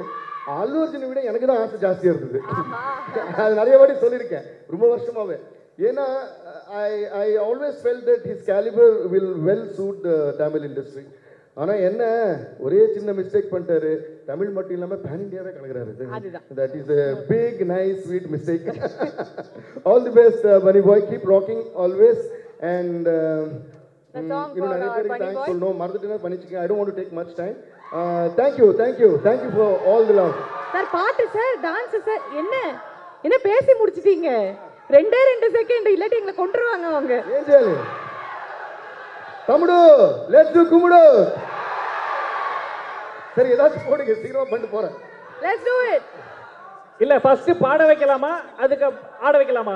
[0.59, 2.39] அல்லு அர்ஜுனை விட எனக்கு தான் ஆசை ஜாஸ்தியா இருந்தது.
[3.43, 5.37] அது நிறைய வாட்டி சொல்லியிருக்கேன் ரொம்ப வருஷமாவே.
[5.87, 6.05] ஏன்னா
[6.83, 6.91] I
[7.23, 10.05] I always felt that his calibre will well suit
[10.41, 11.03] Tamil industry
[11.57, 12.03] ஆனால் என்ன
[12.65, 13.91] ஒரே சின்ன மிஸ்டேக் பண்ணிட்டாரு.
[14.29, 15.91] தமிழ் மட்டும் இல்லாமல் பேன் இந்தியாவே கலக்குறாரு.
[16.59, 18.67] That is a big nice sweet mistake
[19.91, 22.23] all the best Bunny boy keep rocking always
[22.73, 23.09] and
[24.17, 25.79] இன்னும் நிறைய பேருக்கு தேங்க்ஸ் சொல்லணும்.
[25.81, 27.57] மறந்துட்டு பண்ணிச்சுக்கேன் I don't take much time
[28.39, 30.31] thank you all the love
[30.73, 32.55] sir பாட்டு சார் டான்ஸ் சார் என்ன?
[33.27, 34.29] என்ன பேசி முடிச்சிட்டீங்க?
[34.95, 37.13] ரெண்டே ரெண்டு செகண்ட் இல்லாட்டி எங்களை கொண்டுருவாங்க அவங்க.
[37.37, 37.69] ஏஞ்சல்.
[39.49, 39.77] தமுடு
[40.35, 41.01] லெட்ஸ் டு குமுடு
[43.35, 44.13] சரி ஏதாச்சும் போடுங்க.
[44.21, 44.95] சீக்கிரமா பண்ணிட்டு போறேன்.
[45.45, 46.07] லெட்ஸ் டு இட்
[47.03, 48.31] இல்ல ஃபர்ஸ்ட் பாட வைக்கலாமா?
[48.63, 48.85] அதுக்கு
[49.25, 49.75] ஆட வைக்கலாமா?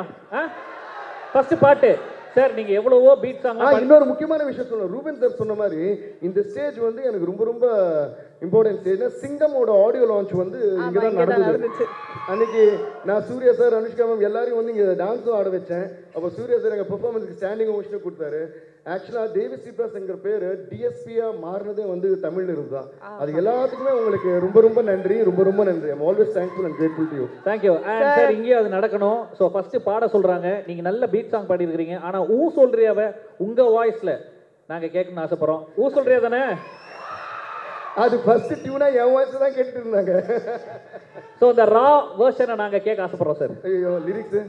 [1.34, 1.92] ஃபர்ஸ்ட் பாட்டு.
[2.36, 4.94] சார் நீங்க எவ்வளவோ பீட் சாங் இன்னொரு முக்கியமான விஷயம் சொல்லணும்.
[4.96, 5.82] ரூபன் சார் சொன்ன மாதிரி
[6.28, 7.66] இந்த ஸ்டேஜ் வந்து எனக்கு ரொம்ப ரொம்ப
[8.46, 11.50] இம்பார்ட்டன்ட் ஸ்டேஜ்னா சிங்கமோட ஆடியோ லான்ச் வந்து இங்க தான் நடந்தது.
[11.50, 11.86] நடந்துச்சு.
[12.32, 12.64] அன்னைக்கு
[13.10, 15.88] நான் சூர்யா சார் அனுஷ்கா மேம் எல்லாரையும் வந்து இங்க டான்ஸும் ஆட வச்சேன்.
[16.16, 18.42] அப்போ சூர்யா சார் எங்க பெர்ஃபார்மன்ஸ்க்கு ஸ்டாண்டிங் ஓஷனும் கொடுத்தாரு.
[18.86, 22.88] ஆக்சுவலா தேவி ஸ்ரீபிராஸ்ங்கிற பேரு டிஎஸ்பியா மாறினதே வந்து தமிழ்ல இருந்து தான்
[23.22, 25.90] அது எல்லாத்துக்குமே உங்களுக்கு ரொம்ப ரொம்ப நன்றி ரொம்ப ரொம்ப நன்றி.
[25.94, 29.22] I'm always thankful and grateful to you thank you and sir இங்கேயும் அது நடக்கணும்.
[29.38, 30.50] ஸோ ஃபர்ஸ்ட் பாட சொல்றாங்க.
[30.68, 31.98] நீங்க நல்ல பீட் சாங் பாடியிருக்கிறீங்க.
[32.08, 33.06] ஆனா ஊ சொல்றியாவ?
[33.46, 34.14] உங்க வாய்ஸ்ல
[34.72, 35.64] நாங்க கேட்கணும்னு ஆசைப்படுறோம்.
[35.80, 36.44] ஊ சொல்றியா தானே?
[38.04, 40.14] அது ஃபர்ஸ்ட் டியூனா என் வாய்ஸ் தான் கேட்டுட்டு இருந்தாங்க.
[41.40, 41.88] ஸோ இந்த ரா
[42.20, 44.40] வேர்ஷனை நாங்க கேட்க ஆசைப்படுறோம் சார் ஐயோ லிரிக்ஸ்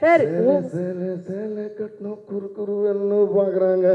[0.00, 3.88] சார் சேலை சேலை சேலை கட்டணும் குறு குருன்னு பாக்குறாங்க.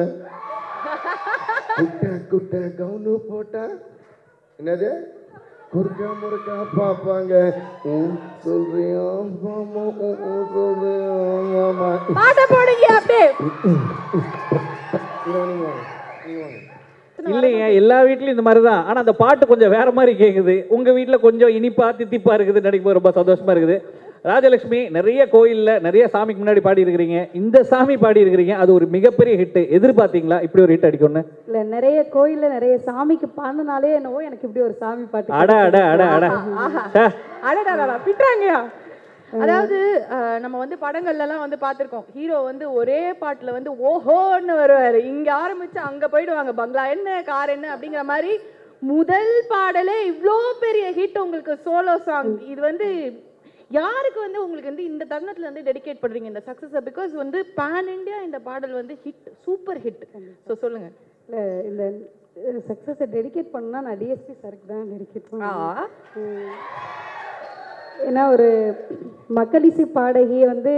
[1.77, 3.63] குட்டை குட்டை கவுனு போட்டா
[4.59, 4.89] என்னது?
[5.71, 7.33] குறுக்கா முறுக்கா பார்ப்பாங்க.
[8.43, 9.07] சொல்றியா
[9.45, 9.85] மாமா
[10.53, 11.65] சொல்றியா
[12.19, 13.25] பாட்ட போடுங்க அப்படியே.
[17.19, 20.55] இல்லைங்க எல்லா வீட்லயும் இந்த மாதிரி தான் ஆனா அந்த பாட்டு கொஞ்சம் வேற மாதிரி கேக்குது.
[20.75, 22.65] உங்க வீட்ல கொஞ்சம் இனிப்பா தித்திப்பா இருக்குது.
[22.67, 23.77] நினைக்கும் ரொம்ப சந்தோஷமா இருக்குது.
[24.25, 29.33] ராஜலட்சுமி நிறைய கோயில்ல நிறைய சாமிக்கு முன்னாடி பாடி இருக்கிறீங்க இந்த சாமி பாடி இருக்கிறீங்க அது ஒரு மிகப்பெரிய
[29.41, 30.37] ஹிட் எதிர்பார்த்தீங்களா?
[30.45, 31.21] இப்படி ஒரு ஹிட் அடிக்கும்னு?
[31.47, 36.03] இல்ல நிறைய கோயில்ல நிறைய சாமிக்கு பாடினாலே என்னவோ எனக்கு இப்படி ஒரு சாமி பாட்டு அட அட அட
[36.15, 36.25] அட.
[37.49, 38.57] அடடா பிட்டுறாங்கயா
[39.43, 39.77] அதாவது
[40.43, 42.05] நம்ம வந்து படங்கள்ல எல்லாம் வந்து பார்த்திருக்கோம்.
[42.15, 44.99] ஹீரோ வந்து ஒரே பாட்டுல வந்து ஓஹோன்னு வருவாரு.
[45.11, 46.51] இங்க ஆரம்பிச்சு அங்க போயிடுவாங்க.
[46.61, 48.33] பங்களா என்ன கார் என்ன அப்படிங்கிற மாதிரி
[48.91, 52.89] முதல் பாடலே இவ்வளோ பெரிய ஹிட் உங்களுக்கு சோலோ சாங் இது வந்து
[53.71, 58.17] யாருக்கு வந்து உங்களுக்கு வந்து இந்த தருணத்துல வந்து டெடிகேட் பண்றீங்க இந்த சக்சஸ் பிகாஸ் வந்து பேன் இந்தியா
[58.27, 60.03] இந்த பாடல் வந்து ஹிட் சூப்பர் ஹிட்
[60.47, 60.89] ஸோ சொல்லுங்க.
[61.69, 61.81] இல்ல
[62.49, 65.91] இந்த சக்ஸஸை டெடிகேட் பண்ணா நான் டிஎஸ்பி சாருக்கு தான் டெடிகேட் பண்ணுவேன்.
[68.09, 68.47] ஏன்னா ஒரு
[69.37, 70.73] மக்களிசை பாடகியை வந்து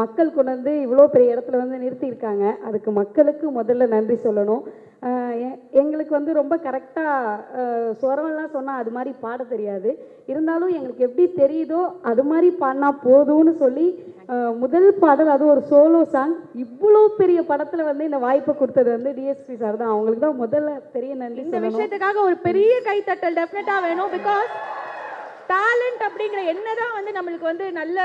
[0.00, 2.44] மக்கள் கொண்டு வந்து இவ்வளோ பெரிய இடத்துல வந்து நிறுத்தியிருக்காங்க.
[2.68, 4.64] அதுக்கு மக்களுக்கு முதல்ல நன்றி சொல்லணும்.
[5.80, 7.12] எங்களுக்கு வந்து ரொம்ப கரெக்டாக
[8.00, 9.90] ஸ்வரம்லாம் சொன்னால் அது மாதிரி பாட தெரியாது.
[10.32, 13.86] இருந்தாலும் எங்களுக்கு எப்படி தெரியுதோ அது மாதிரி பாடினா போதும்னு சொல்லி
[14.62, 16.34] முதல் பாடல் அது ஒரு சோலோ சாங்.
[16.64, 19.92] இவ்வளோ பெரிய படத்தில் வந்து இந்த வாய்ப்பை கொடுத்தது வந்து டிஎஸ்பி சார் தான்.
[19.94, 24.50] அவங்களுக்கு தான் முதல்ல பெரிய நன்றி இந்த விஷயத்துக்காக ஒரு பெரிய கைத்தட்டல் டெஃபினட்டா வேணும் பிகாஸ்
[25.52, 27.98] டேலண்ட் அப்படிங்கிற என்னதான் வந்து நம்மளுக்கு வந்து நல்ல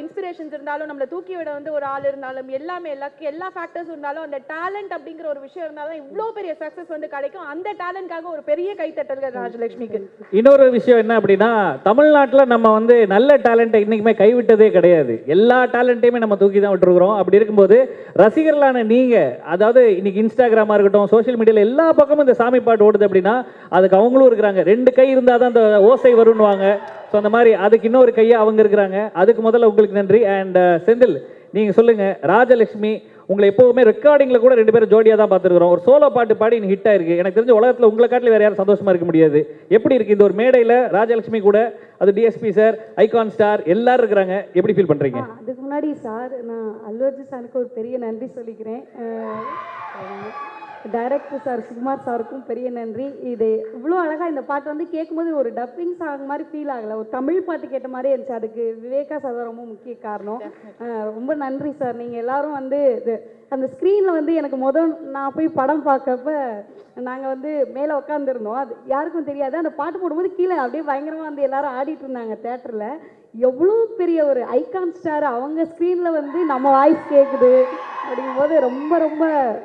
[0.00, 4.38] இன்ஸ்பிரேஷன்ஸ் இருந்தாலும் நம்மளை தூக்கி விட வந்து ஒரு ஆள் இருந்தாலும் எல்லாமே எல்லா எல்லா ஃபேக்டர்ஸ் இருந்தாலும் அந்த
[4.52, 7.46] டேலண்ட் அப்படிங்கிற ஒரு விஷயம் இருந்தாலும் இவ்வளோ பெரிய சக்ஸஸ் வந்து கிடைக்கும்.
[7.52, 10.00] அந்த டேலண்ட்காக ஒரு பெரிய கைத்தட்டல் ராஜலட்சுமிக்கு
[10.40, 11.50] இன்னொரு விஷயம் என்ன அப்படின்னா
[11.88, 15.16] தமிழ்நாட்டில் நம்ம வந்து நல்ல டேலண்ட்டை இன்னைக்குமே கைவிட்டதே கிடையாது.
[15.36, 17.16] எல்லா டேலண்ட்டையுமே நம்ம தூக்கி தான் விட்டுருக்குறோம்.
[17.20, 17.78] அப்படி இருக்கும்போது
[18.22, 19.16] ரசிகர்களான நீங்க
[19.54, 23.36] அதாவது இன்னைக்கு இன்ஸ்டாகிராமா இருக்கட்டும் சோஷியல் மீடியால எல்லா பக்கமும் இந்த சாமி பாட்டு ஓடுது அப்படின்னா
[23.76, 24.60] அதுக்கு அவங்களும் இருக்கிறாங்க.
[24.72, 26.72] ரெண்டு கை இருந்தால் தான் அந்த ஓசை வருன்னுவாங்க
[27.10, 29.00] ஸோ அந்த மாதிரி அதுக்கு இன்னொரு கையா அவங்க இருக்கிறாங்க.
[29.22, 30.22] அதுக்கு முதல்ல உங்களுக்கு நன்றி.
[30.36, 31.16] அண்ட் uh, செந்தில்
[31.56, 32.04] நீங்க சொல்லுங்க.
[32.30, 32.92] ராஜலட்சுமி
[33.30, 35.72] உங்களை எப்போவுமே ரெக்கார்டிங்கில் கூட ரெண்டு பேரும் ஜோடியா தான் பார்த்துருக்குறோம்.
[35.74, 37.18] ஒரு சோலோ பாட்டு பாடி இன்னைக்கு ஹிட் ஆயிருக்கு.
[37.20, 39.40] எனக்கு தெரிஞ்ச உலகத்துல உங்களை காட்டில வேற யாரும் சந்தோஷமா இருக்க முடியாது.
[39.76, 40.16] எப்படி இருக்கு?
[40.16, 41.60] இந்த ஒரு மேடையில ராஜலட்சுமி கூட
[42.02, 44.36] அது டிஎஸ்பி சார் ஐகான் ஸ்டார் எல்லாரும் இருக்கிறாங்க.
[44.58, 48.84] எப்படி ஃபீல் பண்ணுறீங்க அதுக்கு முன்னாடி சார் நான் அல்லு அர்ஜுன் சாருக்கு ஒரு பெரிய நன்றி சொல்லிக்கிறேன்.
[50.92, 53.06] டைரக்டர் சார் சுகுமார் சாருக்கும் பெரிய நன்றி.
[53.32, 56.94] இது இவ்வளோ அழகாக இந்த பாட்டு வந்து கேட்கும்போது ஒரு டப்பிங் சாங் மாதிரி ஃபீல் ஆகலை.
[57.00, 58.38] ஒரு தமிழ் பாட்டு கேட்ட மாதிரி இருந்துச்சு.
[58.40, 60.42] அதுக்கு விவேகா சார் தான் ரொம்ப முக்கிய காரணம்.
[61.16, 63.16] ரொம்ப நன்றி சார் நீங்கள் எல்லாரும் வந்து இது
[63.54, 66.30] அந்த ஸ்க்ரீனில் வந்து எனக்கு முதல் நான் போய் படம் பார்க்கப்ப
[67.08, 69.54] நாங்கள் வந்து மேலே உட்காந்துருந்தோம் அது யாருக்கும் தெரியாது.
[69.62, 72.88] அந்த பாட்டு போடும்போது கீழே அப்படியே பயங்கரமாக வந்து எல்லாரும் ஆடிட்டு இருந்தாங்க தேட்டரில்
[73.34, 77.50] எவ்வளோ பெரிய ஒரு ஐகான் ஸ்டார் அவங்க ஸ்க்ரீனில் வந்து நம்ம வாய்ஸ் கேட்குது
[78.04, 79.24] அப்படிங்கும்போது ரொம்ப ரொம்ப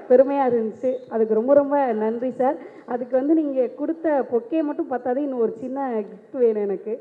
[0.09, 0.91] பெருமையாக இருந்துச்சு.
[1.13, 2.57] அதுக்கு ரொம்ப ரொம்ப நன்றி சார்
[2.93, 6.93] அதுக்கு வந்து நீங்கள் கொடுத்த பொக்கே மட்டும் பார்த்தாதே இன்னும் ஒரு சின்ன gift வேணும் எனக்கு?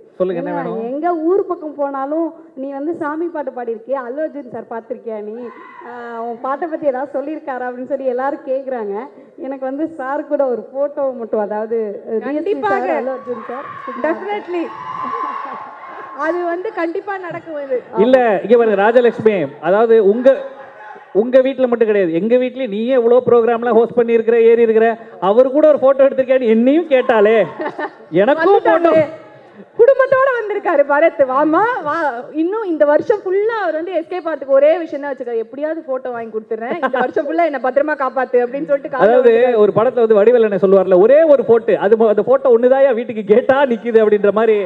[0.90, 2.26] எங்க ஊர் பக்கம் போனாலும்
[2.60, 4.00] நீ வந்து சாமி பாட்டு பாடியிருக்கியா?
[4.08, 5.36] அல்லு அர்ஜுன் சார் பார்த்துருக்கியா நீ?
[6.26, 8.94] உன் பாட்டை பற்றி ஏதாவது சொல்லியிருக்காரா அப்படின்னு சொல்லி எல்லாரும் கேட்குறாங்க
[9.46, 11.78] எனக்கு வந்து சார் கூட ஒரு ஃபோட்டோ மட்டும் அதாவது
[12.98, 13.66] அல்லு அர்ஜுன் சார்
[14.06, 14.64] டெஃபினெட்லி
[16.24, 19.36] அது வந்து கண்டிப்பா நடக்கும் இது இல்ல இங்க பாருங்க ராஜலட்சுமி
[19.68, 20.28] அதாவது உங்க
[21.20, 22.10] உங்க வீட்ல மட்டும் கிடையாது.
[22.18, 24.88] எங்க வீட்லயும் நீயே இவ்வளவு ப்ரோக்ராம்லாம் ஹோஸ்ட் பண்ணி இருக்கிற ஏறி இருக்கிற
[25.28, 27.38] அவர் கூட ஒரு போட்டோ எடுத்திருக்கேன்னு என்னையும் கேட்டாலே
[28.22, 28.92] எனக்கும் போட்டோ.
[29.78, 31.22] குடும்பத்தோட வந்திருக்காரு பரத்.
[31.30, 31.96] வாமா வா
[32.42, 35.42] இன்னும் இந்த வருஷம் ஃபுல்லா அவர் வந்து எஸ்கே பார்த்துக்கு ஒரே விஷயம் தான் வச்சிருக்காரு.
[35.44, 36.76] எப்படியாவது போட்டோ வாங்கி கொடுத்துறேன்.
[36.82, 39.32] இந்த வருஷம் ஃபுல்லா என்ன பத்திரமா காப்பாத்து அப்படின்னு சொல்லிட்டு அதாவது.
[39.62, 43.58] ஒரு படத்துல வந்து வடிவேல் என்ன சொல்லுவார்ல ஒரே ஒரு போட்டோ அது அந்த போட்டோ ஒண்ணுதாயா வீட்டுக்கு கேட்டா
[43.72, 44.58] நிக்குது அப்படின்ற மாதிரி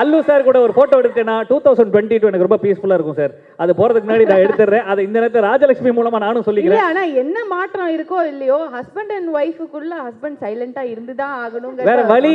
[0.00, 3.32] அல்லு சார் கூட ஒரு போட்டோ எடுத்தேன்னா டூ தௌசண்ட் டுவெண்ட்டி டூ எனக்கு ரொம்ப பீஸ்ஃபுல்லா இருக்கும் சார்.
[3.62, 7.38] அது போறதுக்கு முன்னாடி நான் எடுத்துறேன் அதை இந்த நேரத்தில் ராஜலட்சுமி மூலமா நானும் இல்ல சொல்லிக்கிறேன் ஆனா என்ன
[7.54, 12.32] மாற்றம் இருக்கோ இல்லையோ ஹஸ்பண்ட் அண்ட் ஒய்ஃபுக்குள்ள ஹஸ்பண்ட் சைலண்டா இருந்துதான் ஆகணுங்கிற வேற வழி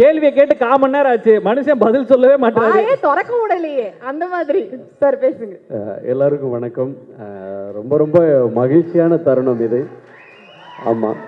[0.00, 1.34] கேள்வியை கேட்டு கால் மணி நேரம் ஆச்சு.
[1.48, 3.88] மனுஷன் பதில் சொல்லவே மாட்டாரு திறக்க விடலையே.
[4.10, 4.62] அந்த மாதிரி.
[5.02, 5.56] சார் பேசுங்க.
[6.12, 6.92] எல்லாருக்கும் வணக்கம்.
[7.78, 8.18] ரொம்ப ரொம்ப
[8.60, 9.80] மகிழ்ச்சியான தருணம் இது.
[10.90, 11.18] ஆமாம்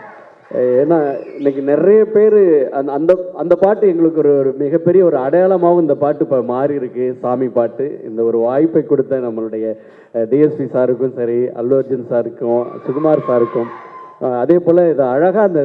[0.60, 0.96] ஏன்னா
[1.36, 2.38] இன்னைக்கு நிறைய பேர்
[2.78, 3.12] அந்த அந்த
[3.42, 7.86] அந்த பாட்டு எங்களுக்கு ஒரு ஒரு மிகப்பெரிய ஒரு அடையாளமாகவும் இந்த பாட்டு இப்போ மாறி இருக்கு சாமி பாட்டு.
[8.08, 9.66] இந்த ஒரு வாய்ப்பை கொடுத்த நம்மளுடைய
[10.32, 13.70] டிஎஸ்பி சாருக்கும் சரி அல்லு அர்ஜுன் சாருக்கும் சுகுமார் சாருக்கும்
[14.40, 15.62] அதே போல் இதை அழகாக அந்த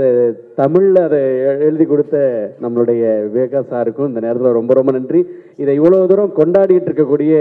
[0.61, 1.19] தமிழில் அதை
[1.65, 2.15] எழுதி கொடுத்த
[2.63, 5.21] நம்மளுடைய விவேகா சாருக்கும் இந்த நேரத்தில் ரொம்ப ரொம்ப நன்றி.
[5.63, 7.33] இதை இவ்வளோ தூரம் கொண்டாடிட்டு இருக்கக்கூடிய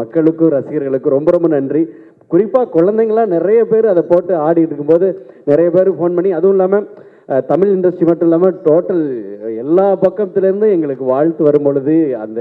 [0.00, 1.82] மக்களுக்கும் ரசிகர்களுக்கும் ரொம்ப ரொம்ப நன்றி.
[2.30, 5.08] குறிப்பாக குழந்தைங்களாம் நிறைய பேர் அதை போட்டு ஆடிட்டு இருக்கும்போது
[5.50, 6.86] நிறைய பேர் ஃபோன் பண்ணி அதுவும் இல்லாமல்
[7.50, 9.02] தமிழ் இண்டஸ்ட்ரி மட்டும் இல்லாமல் டோட்டல்
[9.62, 12.38] எல்லா பக்கத்துலேருந்து எங்களுக்கு வாழ்த்து வரும் பொழுது அந்த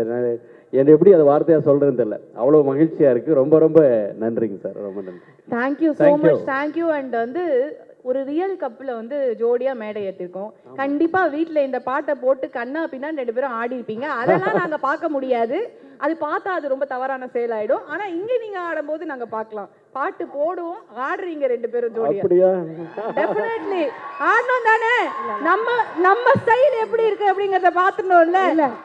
[0.73, 2.17] என்ன எப்படி அதை வார்த்தையாக சொல்கிறேன்னு தெரியல.
[2.39, 3.79] அவ்வளோ மகிழ்ச்சியாக இருக்குது ரொம்ப ரொம்ப
[4.23, 4.77] நன்றிங்க சார்.
[4.87, 5.21] ரொம்ப நன்றி.
[5.47, 6.33] Thank you so Thank you.
[6.33, 7.43] Much thank you and வந்து
[8.09, 13.35] ஒரு ரியல் கப்பில் வந்து ஜோடியா மேடை ஏற்றிருக்கோம் கண்டிப்பா வீட்ல இந்த பாட்டை போட்டு கண்ணா பின்னா ரெண்டு
[13.37, 15.59] பேரும் ஆடி இருப்பீங்க அதெல்லாம் நாங்க பார்க்க முடியாது.
[16.05, 19.69] அது பார்த்தா அது ரொம்ப தவறான செயல் ஆயிடும் ஆனா இங்க நீங்க ஆடும்போது நாங்க பார்க்கலாம்.
[19.95, 22.21] பாட்டு போடுவோம் ஆடுறீங்க ரெண்டு பேரும் ஜோடியா.
[22.23, 22.49] அப்படியா?
[23.17, 23.83] டெஃபினெட்லி
[24.29, 24.91] ஆடணும் தானே?
[25.47, 25.67] நம்ம
[26.07, 28.41] நம்ம ஸ்டைல் எப்படி இருக்கு அப்படிங்கறத பாத்துடணும்ல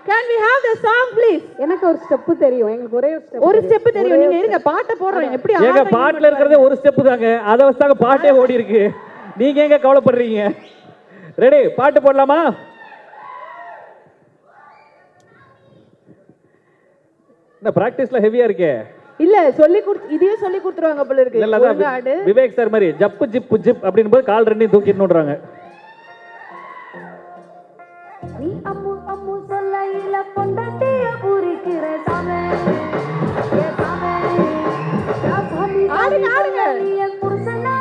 [0.09, 2.73] can we have the song please எனக்கு ஒரு ஸ்டெப்பு தெரியும்.
[2.75, 4.23] எங்களுக்கு ஒரே ஒரு ஸ்டெப் ஒரு ஸ்டெப் தெரியும்.
[4.25, 5.37] நீங்க இருங்க பாட்டை போடுறோம்.
[5.39, 7.31] எப்படி ஏங்க பாட்டுல இருக்கிறதே ஒரு ஸ்டெப் தாங்க.
[7.53, 8.83] அதை வச்சுதாங்க பாட்டே ஓடி இருக்கு
[9.43, 10.41] நீங்க எங்க கவலைப்படுறீங்க?
[11.43, 12.41] ரெடி பாட்டு போடலாமா?
[17.63, 18.71] இந்த பிராக்டிஸ்ல ஹெவியா இருக்கே.
[19.25, 21.43] இல்ல சொல்லி குடுத்து இதையும் சொல்லி கொடுத்துருவாங்க போல இருக்கு.
[21.47, 21.59] இல்ல
[21.95, 22.15] ஆடு.
[22.29, 25.35] விவேக் சார் மாதிரி ஜப்பு ஜிப்பு ஜிப் அப்படின்னு போது கால் ரெண்டையும் தூக்கிடணுன்றாங்க.
[28.41, 32.41] நீ அம்மு அம்மு சொல்லையில பொண்டாட்டிய பூரிக்கிற சாமி.
[36.01, 36.63] ஆடுங்க, ஆடுங்க.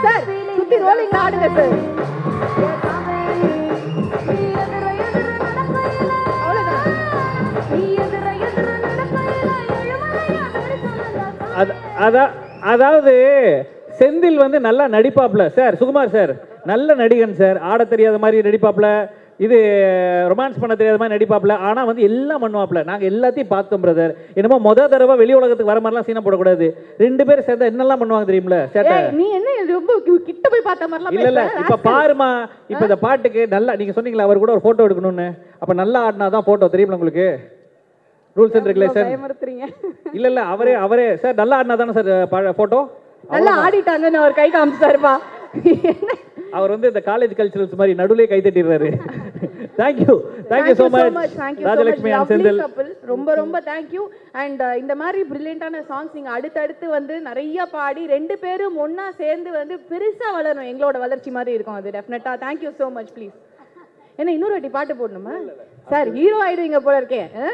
[0.05, 0.23] சார்
[0.57, 1.73] சுத்தி ரோலிங் ஆடுங்க சார்
[11.62, 12.32] தரிசனம் அது அதா-
[12.71, 13.13] அதாவது
[14.00, 15.47] செந்தில் வந்து நல்லா நடிப்பாப்ல.
[15.50, 16.32] சார் சுகுமார் சார்
[16.65, 17.58] நல்ல நடிகன் சார்.
[17.69, 18.88] ஆட தெரியாத மாதிரி நடிப்பாப்ல.
[19.39, 19.58] இது
[20.32, 21.54] ரொமான்ஸ் பண்ண தெரியாத மாதிரி நடிப்பாப்ல.
[21.60, 22.80] ஆனா வந்து எல்லாம் பண்ணுவாப்ல.
[22.84, 26.67] நாங்க எல்லாத்தையும் பார்த்தோம் பிரதர் என்னமோ முத தடவை வெளி உலகத்துக்கு வர மாதிரிலாம் சீனை போடக்கூடாது.
[26.97, 28.97] ரெண்டு பேரும் சேர்ந்தா என்னெல்லாம் பண்ணுவாங்க தெரியுமில சேட்டை?
[29.13, 29.95] நீ என்ன இது ரொம்ப
[30.28, 31.45] கிட்ட போய் பார்த்த மாதிரிலாம் இல்ல இல்ல?
[31.63, 32.30] இப்ப பாருமா
[32.69, 35.28] இப்ப இந்த பாட்டுக்கு நல்லா நீங்க சொன்னீங்களா அவர் கூட ஒரு போட்டோ எடுக்கணும்னு.
[35.60, 37.28] அப்ப நல்லா ஆடினாதான் போட்டோ தெரியுமா உங்களுக்கு?
[38.35, 39.09] ரூல்ஸ் அண்ட் ரெகுலேஷன்
[40.17, 42.11] இல்ல இல்ல அவரே அவரே சார் நல்லா ஆடினா தானே சார்
[42.61, 42.81] போட்டோ
[43.29, 45.13] நல்லா ஆடிட்டாங்க அவர் கை காமிச்சாருப்பா.
[46.57, 48.89] அவர் வந்து இந்த காலேஜ் கல்ச்சரல்ஸ் மாதிரி நடுவுலயே கை தட்டிடுறாரு.
[49.79, 50.13] Thank you
[50.49, 51.35] thank you so much
[51.67, 52.59] Rajalakshmi and Senthil.
[53.11, 54.03] ரொம்ப ரொம்ப தேங்க்யூ
[54.41, 59.77] அண்ட் இந்த மாதிரி பிரில்லியண்டான சாங்ஸ் நீங்க அடுத்தடுத்து வந்து நிறைய பாடி ரெண்டு பேரும் ஒண்ணா சேர்ந்து வந்து
[59.91, 63.37] பெருசா வளரும் எங்களோட வளர்ச்சி மாதிரி இருக்கும் அது டெஃபினட்டா தேங்க்யூ ஸோ மச் ப்ளீஸ்
[64.19, 65.35] என்ன இன்னொரு வாட்டி பாட்டு போடணுமா?
[65.87, 67.21] சார் ஹீரோ ஆயிடுவீங்க போல இருக்கே.
[67.37, 67.45] ஆ?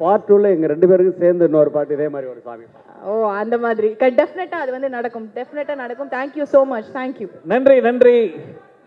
[0.00, 2.64] பார்ட் டூவில் எங்கள் ரெண்டு பேருக்கும் சேர்ந்து இன்னொரு பாட்டு இதே மாதிரி ஒரு சாமி
[3.04, 3.88] ஓ அந்த மாதிரி.
[4.16, 5.26] டெஃபினட்டா அது வந்து நடக்கும்.
[5.34, 6.10] டெஃபினட்டா நடக்கும்.
[6.10, 8.16] தேங்க்யூ ஸோ மச் தேங்க்யூ நன்றி நன்றி.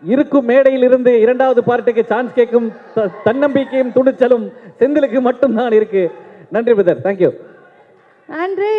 [0.02, 4.46] இருக்கும் மேடையில் இருந்து இரண்டாவது பார்ட்டுக்கு சான்ஸ் கேட்கும் த- தன்னம்பிக்கையும் துணிச்சலும்
[4.80, 6.02] செந்திலுக்கு மட்டும்தான் இருக்கு.
[6.50, 7.30] நன்றி பிரதர் தேங்க்யூ
[8.28, 8.74] நன்றி.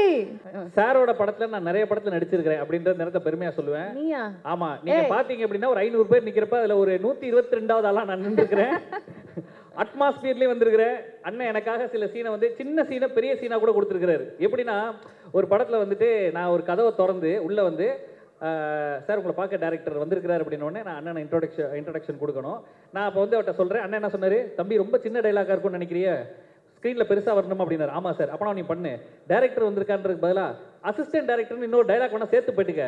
[0.75, 3.89] சாரோட படத்துல நான் நிறைய படத்துல நடிச்சிருக்கிறேன் அப்படின்ற நேரத்தை பெருமையா சொல்லுவேன்.
[3.93, 4.21] நீயா?
[4.45, 8.25] ஆமா நீங்க பாத்தீங்க அப்படின்னா ஒரு ஐநூறு பேர் நிக்கிறப்ப அதுல ஒரு நூத்தி இருபத்தி ரெண்டாவது ஆளா நான்
[8.25, 8.75] நின்றுக்கிறேன்
[9.81, 10.85] அட்மாஸ்பியர்லேயே வந்திருக்கிற
[11.27, 14.25] அண்ணன் எனக்காக சில சீனை வந்து சின்ன சீனை பெரிய சீனா கூட கொடுத்துருக்கிறாரு.
[14.45, 14.77] எப்படின்னா
[15.37, 17.87] ஒரு படத்தில் வந்துட்டு நான் ஒரு கதவை திறந்து உள்ளே வந்து
[19.05, 22.59] சார் உங்களை பார்க்க டேரக்டர் வந்திருக்கிறார் அப்படின்னு நான் அண்ணனை இன்ட்ரோடக்ஷன் இன்ட்ரடக்ஷன் கொடுக்கணும்.
[22.93, 24.39] நான் அப்போ வந்து அவர்கிட்ட சொல்கிறேன் அண்ணன் என்ன சொன்னார்?
[24.59, 26.09] தம்பி ரொம்ப சின்ன டைலாக்காக இருக்கும்னு நினைக்கிறிய?
[26.81, 27.91] ஸ்க்ரீனில் பெருசா வரணும் அப்படின்னாரு.
[27.97, 28.29] ஆமா சார்.
[28.33, 28.91] அப்போ நீ பண்ணு.
[29.31, 30.45] டேரக்டர் வந்திருக்கான்றதுக்கு பதிலா
[30.89, 32.85] அசிஸ்டன்ட் டேரக்டர்னு இன்னொரு டைலாக் வேணா சேர்த்து போயிட்டுக்க.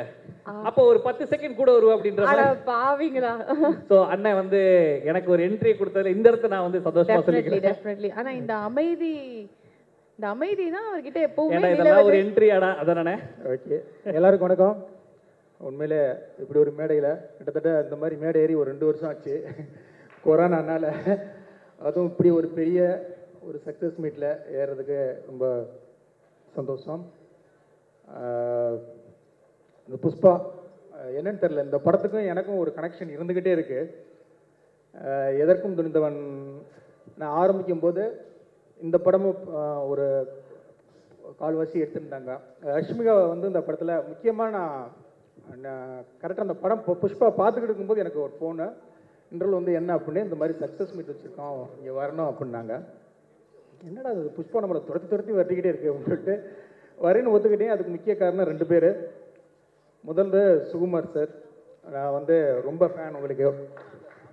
[0.70, 3.34] அப்போ ஒரு பத்து செகண்ட் கூட வருவா அப்படின்ற பாவிங்களா.
[3.90, 4.62] ஸோ அண்ணன் வந்து
[5.12, 7.66] எனக்கு ஒரு என்ட்ரி கொடுத்ததுல இந்த இடத்த நான் வந்து சந்தோஷமா சொல்லிக்கிறேன்.
[7.68, 9.14] டெஃபினெட்லி ஆனா இந்த அமைதி
[10.18, 12.26] இந்த அமைதி தான் அவர்கிட்ட எப்பவுமே இதெல்லாம் ஒரு நிலவுது.
[12.26, 13.16] என்ட்ரி ஆடா அதானே
[13.54, 13.78] ஓகே
[14.18, 14.76] எல்லாருக்கும் வணக்கம்.
[15.62, 16.04] உண்மையிலே
[16.42, 19.36] இப்படி ஒரு மேடையில் கிட்டத்தட்ட இந்த மாதிரி மேடை ஏறி ஒரு ரெண்டு வருஷம் ஆச்சு.
[20.26, 20.86] கொரோனானால
[21.88, 22.80] அதுவும் இப்படி ஒரு பெரிய
[23.48, 24.30] ஒரு சக்ஸஸ் மீட்டில்
[24.60, 24.98] ஏறுறதுக்கு
[25.30, 25.46] ரொம்ப
[26.58, 27.02] சந்தோஷம்.
[29.88, 30.34] இந்த புஷ்பா
[31.18, 33.92] என்னன்னு தெரில இந்த படத்துக்கும் எனக்கும் ஒரு கனெக்ஷன் இருந்துக்கிட்டே இருக்குது
[35.44, 36.20] எதற்கும் துணிந்தவன்.
[37.20, 38.04] நான் ஆரம்பிக்கும் போது
[38.86, 39.42] இந்த படமும்
[39.92, 40.06] ஒரு
[41.42, 42.32] கால்வாசி எடுத்துருந்தாங்க.
[42.78, 44.52] ரஷ்மிகா வந்து இந்த படத்தில் முக்கியமாக
[45.66, 48.68] நான் கரெக்டாக அந்த படம் புஷ்பா பார்த்துக்கிட்டு இருக்கும்போது எனக்கு ஒரு ஃபோனு
[49.32, 52.76] இன்டர்வல் வந்து என்ன அப்படின்னு இந்த மாதிரி சக்ஸஸ் மீட் வச்சுருக்கோம் இங்கே வரணும் அப்படின்னாங்க.
[53.88, 56.36] என்னடா அது புஷ்பா நம்மளை துரத்தி துரத்தி வரட்டிக்கிட்டே இருக்கு அப்படின்னு சொல்லிட்டு
[57.06, 58.90] வரேன்னு ஒத்துக்கிட்டேன் அதுக்கு முக்கிய காரணம் ரெண்டு பேர்.
[60.10, 60.38] முதல்ல
[60.72, 61.32] சுகுமார் சார்
[61.94, 62.36] நான் வந்து
[62.68, 63.48] ரொம்ப ஃபேன் உங்களுக்கு.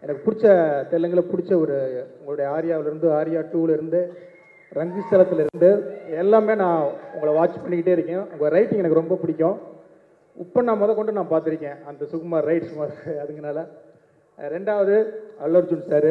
[0.02, 0.46] எனக்கு பிடிச்ச
[0.92, 1.76] தெலுங்கில் பிடிச்ச ஒரு
[2.18, 4.00] உங்களுடைய ஆரியாவிலேருந்து ஆரியா டூவிலேருந்து
[4.78, 5.70] ரங்கிஸ்தலத்துலேருந்து
[6.22, 6.82] எல்லாமே நான்
[7.14, 8.24] உங்களை வாட்ச் பண்ணிக்கிட்டே இருக்கேன்.
[8.32, 9.56] உங்கள் ரைட்டிங் எனக்கு ரொம்ப பிடிக்கும்.
[10.44, 11.78] இப்போ நான் முத கொண்டு நான் பார்த்துருக்கேன்.
[11.90, 13.64] அந்த சுகுமார் ரைட் சுமார் அதுங்கனால.
[14.54, 14.94] ரெண்டாவது
[15.46, 16.10] அல்லர்ஜுன் சார்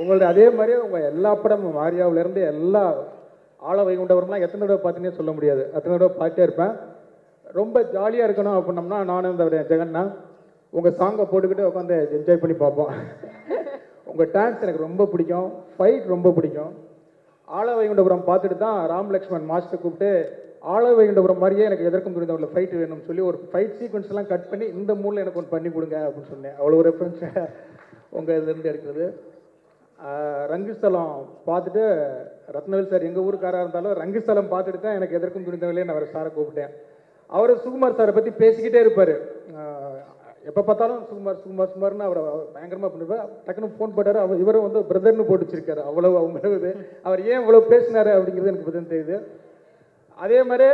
[0.00, 2.84] உங்களுடைய அதே மாதிரியே உங்கள் எல்லா படமும் ஆரியாவிலேருந்து எல்லா
[3.70, 5.62] ஆழ வைகுண்டவரெலாம் எத்தனை தடவை பார்த்தீங்கன்னு சொல்ல முடியாது.
[5.74, 6.74] அத்தனை தடவை பார்த்துட்டே இருப்பேன்.
[7.58, 10.02] ரொம்ப ஜாலியாக இருக்கணும் அப்படின்னம்னா நானும் இந்த ஜெகன்னா
[10.76, 12.90] உங்கள் சாங்கை போட்டுக்கிட்டு உட்காந்து என்ஜாய் பண்ணி பார்ப்போம்.
[14.10, 15.48] உங்கள் டான்ஸ் எனக்கு ரொம்ப பிடிக்கும்.
[15.76, 16.72] ஃபைட் ரொம்ப பிடிக்கும்.
[17.58, 20.10] ஆழ வைகுண்டபுரம் பார்த்துட்டு தான் ராம் லக்ஷ்மண் மாஸ்டர் கூப்பிட்டு
[20.74, 24.92] ஆழ வைகுண்டபுரம் மாதிரியே எனக்கு எதற்கும் புரிந்தவங்கள ஃபைட் வேணும்னு சொல்லி ஒரு ஃபைட் சீக்வன்ஸ்லாம் கட் பண்ணி இந்த
[25.02, 26.56] மூணில் எனக்கு ஒன்று பண்ணி கொடுங்க அப்படின்னு சொன்னேன்.
[26.60, 27.22] அவ்வளோ ரெஃபரன்ஸ்
[28.18, 29.06] உங்கள் இதுலேருந்து எடுக்கிறது.
[30.52, 31.14] ரங்குஸ்தலம்
[31.48, 31.84] பார்த்துட்டு
[32.56, 36.72] ரத்னவேல் சார் எங்கள் ஊருக்காராக இருந்தாலும் ரங்குஸ்தலம் பார்த்துட்டு தான் எனக்கு எதற்கும் துணிந்தவர்களே நான் அவர் சாரை கூப்பிட்டேன்.
[37.36, 39.14] அவர் சுகுமார் சாரை பற்றி பேசிக்கிட்டே இருப்பார்.
[40.48, 42.22] எப்போ பார்த்தாலும் சுகுமார் சுகுமார் சுகுமார்னு அவரை
[42.56, 43.24] பயங்கரமாக பண்ணிருப்பார்.
[43.46, 44.18] டக்குன்னு ஃபோன் போட்டார்.
[44.24, 46.70] அவர் இவரும் வந்து பிரதர்னு போட்டு வச்சிருக்காரு அவ்வளோ அவங்களது
[47.06, 49.16] அவர் ஏன் இவ்வளோ பேசினாரு அப்படிங்கிறது எனக்கு பதில் தெரியுது.
[50.24, 50.68] அதே மாதிரி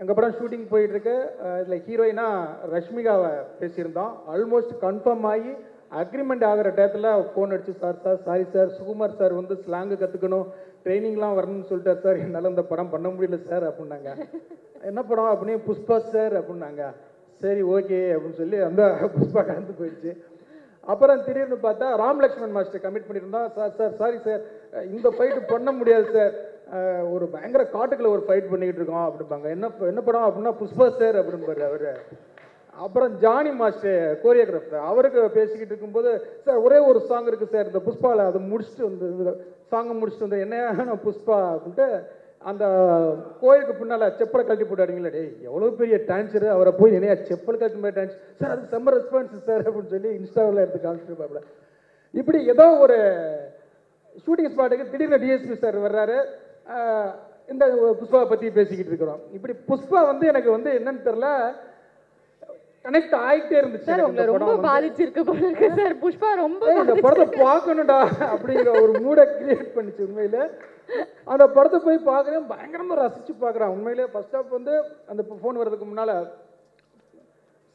[0.00, 1.16] எங்கள் படம் ஷூட்டிங் போயிட்டுருக்கு
[1.62, 4.14] இதில் ஹீரோயினாக ரஷ்மிகாவை பேசியிருந்தோம்.
[4.34, 5.52] ஆல்மோஸ்ட் கன்ஃபார்ம் ஆகி
[6.00, 10.46] அக்ரிமெண்ட் ஆகிற டயத்தில் ஃபோன் அடித்து sir sir sorry sir Sukumar sir வந்து ஸ்லாங்கு கற்றுக்கணும்
[10.84, 14.10] ட்ரைனிங்லாம் வரணும்னு சொல்லிட்டார் சார் என்னால் இந்த படம் பண்ண முடியல சார் அப்படின்னாங்க.
[14.90, 15.32] என்ன படம்?
[15.32, 16.84] அப்படின்னு புஷ்பா சார் அப்படின்னாங்க.
[17.40, 18.82] சரி ஓகே அப்படின்னு சொல்லி அந்த
[19.16, 20.12] புஷ்பா கலந்து போயிடுச்சு.
[20.92, 24.42] அப்புறம் திடீர்னு பார்த்தா ராம் லக்ஷ்மண் மாஸ்டர் கமிட் பண்ணியிருந்தோம் சார் சார் சாரி சார்
[24.94, 26.34] இந்த ஃபைட்டு பண்ண முடியாது சார்
[27.14, 29.48] ஒரு பயங்கர காட்டுக்குள்ள ஒரு ஃபைட் பண்ணிக்கிட்டு இருக்கோம் அப்படிம்பாங்க.
[29.56, 30.26] என்ன என்ன படம்?
[30.28, 31.88] அப்படின்னா புஷ்பா சார் அப்படின்பாரு அவர்.
[32.74, 36.10] அப்புறம் ஜானி மாஸ்டர் கோரியோகிராஃபர் அவருக்கு பேசிக்கிட்டு இருக்கும்போது
[36.44, 39.34] சார் ஒரே ஒரு சாங் இருக்குது சார் இந்த புஷ்பாவில் அதை முடிச்சுட்டு வந்து
[39.72, 41.38] சாங்கை முடிச்சுட்டு வந்து என்ன புஷ்பா?
[41.54, 41.86] அப்படின்ட்டு
[42.50, 42.64] அந்த
[43.40, 47.98] கோயிலுக்கு பின்னால் செப்பலை கழட்டி போட்டாடுங்களா டேய் எவ்வளோ பெரிய டான்ஸரு அவரை போய் என்னையா செப்பல் கழட்டி மாதிரி
[47.98, 51.42] டான்ஸ் சார் அது செம்ம ரெஸ்பான்ஸ் சார் அப்படின்னு சொல்லி இன்ஸ்டாவில் எடுத்து காமிச்சிருப்பாப்புல
[52.14, 52.96] இப்படி ஏதோ ஒரு
[54.24, 56.16] ஷூட்டிங் ஸ்பாட்டுக்கு திடீர்னு டிஎஸ்பி சார் வர்றாரு.
[57.52, 57.64] இந்த
[58.00, 59.20] புஷ்பாவை பற்றி பேசிக்கிட்டு இருக்கிறோம்.
[59.36, 61.28] இப்படி புஷ்பா வந்து எனக்கு வந்து என்னன்னு தெரில
[62.84, 64.54] கனெக்ட் ஆகிட்டே இருந்துச்சு சார் உங்களை ரொம்ப.
[64.68, 65.94] பாதிச்சிருக்கு போல இருக்கு சார்.
[66.04, 67.98] புஷ்பா ரொம்ப இந்த படத்தை பார்க்கணும்டா
[68.32, 70.38] அப்படிங்கிற ஒரு மூடை கிரியேட் பண்ணிச்சு உண்மையில.
[71.32, 73.74] அந்த படத்தை போய் பார்க்குறேன் பயங்கரமா ரசிச்சு பார்க்குறேன்.
[73.76, 74.74] உண்மையிலே ஃபர்ஸ்ட் ஆஃப் வந்து
[75.12, 76.12] அந்த ஃபோன் வர்றதுக்கு முன்னால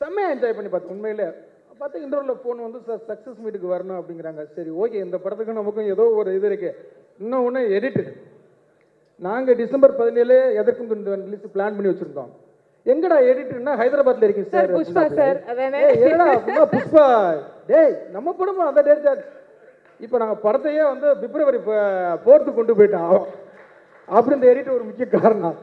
[0.02, 1.28] செம்மையா என்ஜாய் பண்ணி பார்த்தேன் உண்மையிலே.
[1.80, 4.44] பார்த்து இன்டர்வலில் ஃபோன் வந்து சார் சக்ஸஸ் மீட்டுக்கு வரணும் அப்படிங்கிறாங்க.
[4.56, 6.70] சரி ஓகே இந்த படத்துக்கு நமக்கும் ஏதோ ஒரு இது இருக்கு.
[7.24, 8.04] இன்னும் ஒன்று எடிட்டு
[9.28, 10.90] நாங்கள் டிசம்பர் பதினேழு எதற்கும்
[11.24, 12.32] ரிலீஸ் பிளான் பண்ணி வச்சிருந்தோம்?
[12.88, 15.80] எங்கடா எடிட்டர்னா ஹைதராபாத்ல இருக்கீங்க சார் சார் புஷ்பா சார் அதானே?
[16.04, 16.28] என்னடா
[16.74, 17.06] புஷ்பா?
[17.70, 18.66] டேய் நம்ம படமா?
[18.70, 19.24] அந்த டேட் தான்
[20.00, 21.60] இப்போ நாங்கள் படத்தையே வந்து பிப்ரவரி
[22.24, 23.16] ஃபோர்த்து கொண்டு போயிட்டோம்.
[24.10, 25.58] அப்படி இந்த எடிட் ஒரு முக்கிய காரணம்.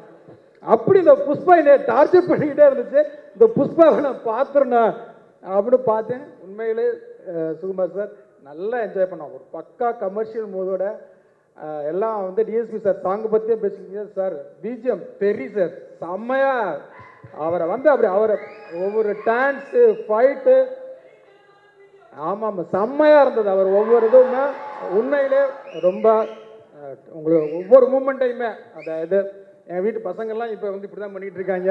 [0.65, 3.01] அப்படி இந்த புஷ்பா என்னை டார்ச்சர் பண்ணிக்கிட்டே இருந்துச்சு.
[3.35, 4.93] இந்த புஷ்பாவை நான் பார்த்துருந்தேன்
[5.51, 6.25] அப்படின்னு பார்த்தேன்.
[6.45, 6.87] உண்மையிலே
[7.61, 8.13] சுகுமார் சார்
[8.45, 9.35] நல்லா என்ஜாய் பண்ணோம்.
[9.37, 10.85] ஒரு பக்கா கமர்ஷியல் மூதோட
[11.57, 14.35] அஹ், எல்லாம் வந்து டிஎஸ்பி சார் சாங் பற்றியே பேசிக்கிங்க சார்.
[14.63, 15.73] பிஜிஎம் தெரி சார்.
[16.01, 16.55] செம்மையா
[17.45, 18.37] அவரை வந்து அப்படி அவரை
[18.85, 20.57] ஒவ்வொரு டான்ஸு ஃபைட்டு
[22.29, 24.45] ஆமாம் ஆமாம் செம்மையாக இருந்தது அவர் ஒவ்வொரு இதுவுமே.
[24.99, 25.43] உண்மையிலே
[25.87, 26.07] ரொம்ப
[27.17, 29.19] உங்களுக்கு ஒவ்வொரு மூமெண்ட்டையுமே அதாவது இது
[29.73, 31.71] என் வீட்டு பசங்கள்லாம் இப்போ வந்து இப்படி தான் பண்ணிட்டு இருக்காங்க.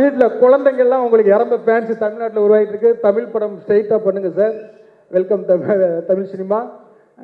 [0.00, 2.92] வீட்டில் குழந்தைங்கள்லாம் உங்களுக்கு இறம்ப ஃபேன்ஸு தமிழ்நாட்டில் உருவாகிட்டு இருக்கு.
[3.06, 4.56] தமிழ் படம் ஸ்ட்ரெயிட்டாக பண்ணுங்கள் sir
[5.16, 6.58] welcome Tamil Tamil cinema.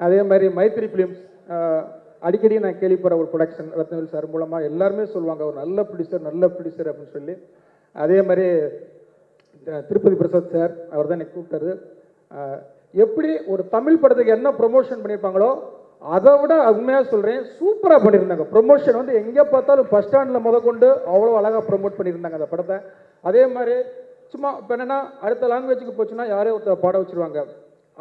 [0.05, 1.23] அதே மாதிரி மைத்ரி ஃபிலிம்ஸ்
[2.27, 6.91] அடிக்கடி நான் கேள்விப்படுற ஒரு ப்ரொடக்ஷன் ரத்னவேல் சார் மூலமாக எல்லாருமே சொல்லுவாங்க ஒரு நல்ல ப்ரொடியூசர் நல்ல ப்ரொடியூசர்
[6.91, 7.35] அப்படின்னு சொல்லி.
[8.05, 8.47] அதே மாதிரி
[9.89, 11.73] திருப்பதி பிரசாத் சார் அவர் தான் என்னை கூப்பிட்டாரு.
[12.95, 15.51] எப்படி ஒரு தமிழ் படத்துக்கு என்ன ப்ரொமோஷன் பண்ணியிருப்பாங்களோ
[16.17, 18.45] அதை விட உண்மையாக சொல்கிறேன் சூப்பராக பண்ணியிருந்தாங்க.
[18.55, 22.79] ப்ரொமோஷன் வந்து எங்கே பார்த்தாலும் பஸ் ஸ்டாண்டில் முத கொண்டு அவ்வளோ அழகாக ப்ரொமோட் பண்ணியிருந்தாங்க அந்த படத்தை.
[23.29, 23.77] அதே மாதிரி
[24.33, 27.41] சும்மா இப்போ என்னென்னா அடுத்த லாங்குவேஜுக்கு போச்சுன்னா யாரே ஒருத்தர் பாட வச்சிருவாங்க.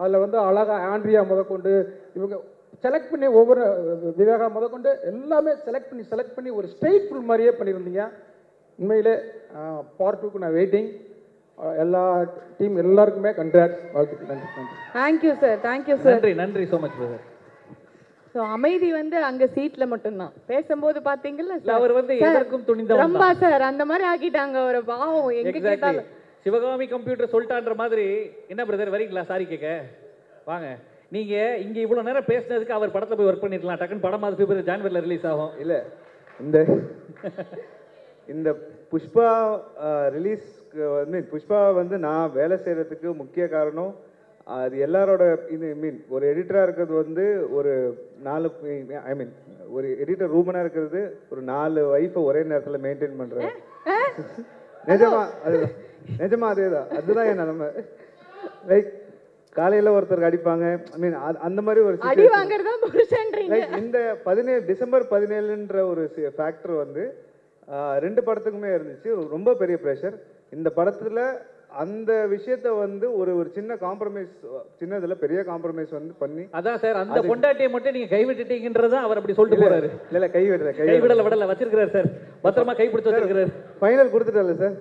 [0.02, 1.74] அதில் வந்து அழகாக ஆண்ட்ரியா முதற்கொண்டு
[2.18, 2.36] இவங்க
[2.84, 3.64] செலக்ட் பண்ணி ஒவ்வொரு
[4.20, 8.04] விவேகா முதற்கொண்டு எல்லாமே செலக்ட் பண்ணி செலக்ட் பண்ணி ஒரு ஸ்ட்ரெயிட் ஃபுல் மாதிரியே பண்ணியிருந்தீங்க.
[8.80, 9.16] உண்மையிலே
[10.00, 10.90] பார்ட் டூக்கு நான் வெயிட்டிங்
[11.84, 12.04] எல்லா
[12.60, 14.30] டீம் எல்லாருக்குமே கண்ட்ராக்ட் வாழ்த்துக்கள்.
[14.32, 14.78] நன்றி நன்றி.
[14.98, 17.28] தேங்க்யூ சார் தேங்க்யூ சார் நன்றி நன்றி ஸோ மச் பிரதர்
[18.36, 20.34] ஸோ அமைதி வந்து அங்க சீட்ல மட்டும்தான்.
[20.52, 26.08] பேசும்போது பாத்தீங்கல்ல அவர் வந்து எதற்கும் துணிந்தவன் ரம்பா சார் அந்த மாதிரி ஆக்கிட்டாங்க ஒரு பாவம் எங்க கேட்டாலும்.
[26.46, 28.06] சிவகாமி கம்ப்யூட்டர் சொல்லிட்டான்ற மாதிரி
[28.54, 29.24] என்ன பிரதர் வரீங்களா?
[29.32, 29.68] சாரி கேட்க
[30.52, 30.70] வாங்க.
[31.12, 35.02] நீங்க இங்க இவ்வளவு நேரம் பேசுனதுக்கு அவர் படத்துல போய் ஒர்க் பண்ணிருக்கலாம் டக்குன்னு படம் அது பிப்ரவரி ஜான்வரில
[35.06, 35.54] ரிலீஸ் ஆகும்.
[35.64, 35.74] இல்ல
[36.40, 36.58] இந்த
[38.30, 38.50] இந்த
[38.92, 39.28] புஷ்பா
[40.16, 43.92] ரிலீஸ்க்கு வந்து புஷ்பா வந்து நான் வேலை செய்யறதுக்கு முக்கிய காரணம்
[44.48, 45.24] அது எல்லாரோட
[45.56, 47.26] இது மீன் ஒரு எடிட்டராக இருக்கிறது வந்து
[47.58, 47.74] ஒரு
[48.24, 48.48] நாலு
[49.06, 49.34] ஐ மீன்
[49.76, 53.54] ஒரு எடிட்டர் ரூமனாக இருக்கிறது ஒரு நாலு ஒய்ஃபை ஒரே நேரத்தில் மெயின்டைன் பண்ணுறேன்
[54.84, 55.58] நிஜமா அது
[56.20, 57.28] நிஜமா அதே தான் அதுதான்.
[57.32, 57.68] என் நிலைமை.
[58.70, 58.88] லைக்
[59.56, 60.66] காலையில் ஒருத்தருக்கு அடிப்பாங்க.
[60.96, 61.16] ஐ மீன்
[61.48, 62.26] அந்த மாதிரி ஒரு அடி.
[62.36, 63.58] வாங்குறதா புருஷன்றீங்க.
[63.84, 66.04] இந்த பதினேழு டிசம்பர் பதினேழுன்ற ஒரு
[66.38, 67.04] ஃபேக்டர் வந்து
[68.06, 69.10] ரெண்டு படத்துக்குமே இருந்துச்சு.
[69.36, 70.16] ரொம்ப பெரிய ப்ரெஷர்
[70.58, 71.20] இந்த படத்துல
[71.84, 74.32] அந்த விஷயத்த வந்து ஒரு ஒரு சின்ன காம்ப்ரமைஸ்
[74.80, 79.64] சின்னதுல பெரிய காம்ப்ரமைஸ் வந்து பண்ணி அதான் சார் அந்த பொண்டாட்டியை மட்டும் நீங்க கைவிட்டுட்டீங்கன்றத அவர் அப்படி சொல்லிட்டு
[79.66, 79.90] போறாரு.
[80.08, 81.24] இல்ல இல்ல கை விடுறேன் கை கை விடல.
[81.28, 82.10] விடல வச்சிருக்கிறாரு சார்.
[82.46, 83.54] பத்திரமா கை பிடிச்சு வச்சிருக்கிறாரு.
[83.82, 84.76] Final கொடுத்துட்டல sir.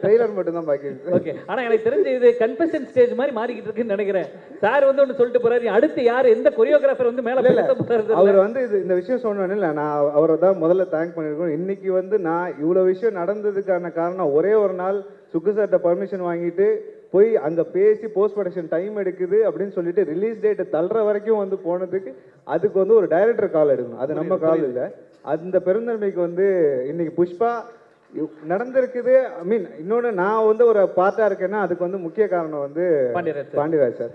[0.00, 0.68] ட்ரெய்லர் மட்டும் தான்
[1.16, 4.28] ஓகே ஆனா எனக்கு தெரிஞ்ச இது கன்ஃபெஷன் ஸ்டேஜ் மாதிரி மாறிக்கிட்டு இருக்குன்னு நினைக்கிறேன்.
[4.62, 5.66] சார் வந்து ஒன்னு சொல்லிட்டு போறாரு.
[5.76, 6.26] அடுத்து யார்?
[6.36, 7.74] எந்த கொரியோகிராஃபர் வந்து மேல இல்ல, இல்ல.
[7.82, 8.16] போறாரு.
[8.20, 9.82] அவர் வந்து இது இந்த விஷயம் சொன்னோன்னே நான்
[10.18, 14.98] அவரை தான் முதல்ல தேங்க் பண்ணியிருக்கோம் இன்னைக்கு வந்து நான் இவ்வளோ விஷயம் நடந்ததுக்கான காரணம் ஒரே ஒரு நாள்
[15.32, 16.68] சுக்கு சார்ட்ட பர்மிஷன் வாங்கிட்டு
[17.14, 22.10] போய் அங்கே பேசி போஸ்ட் ப்ரொடக்ஷன் டைம் எடுக்குது அப்படின்னு சொல்லிட்டு ரிலீஸ் டேட் தள்ளுற வரைக்கும் வந்து போனதுக்கு
[22.46, 24.02] அதுக்கு வந்து ஒரு டைரக்டர் கால் எடுக்கணும்.
[24.04, 24.86] அது நம்ம கால் இல்லை.
[25.34, 26.46] அந்த பெருந்தன்மைக்கு வந்து
[26.90, 27.50] இன்னைக்கு புஷ்பா
[28.50, 29.12] நடந்திருக்குது.
[29.38, 32.84] ஐ மீன் இன்னொன்று நான் வந்து ஒரு பார்ட்டா இருக்கேன்னா அதுக்கு வந்து முக்கிய காரணம் வந்து
[33.56, 34.12] பாண்டியராஜ் சார்.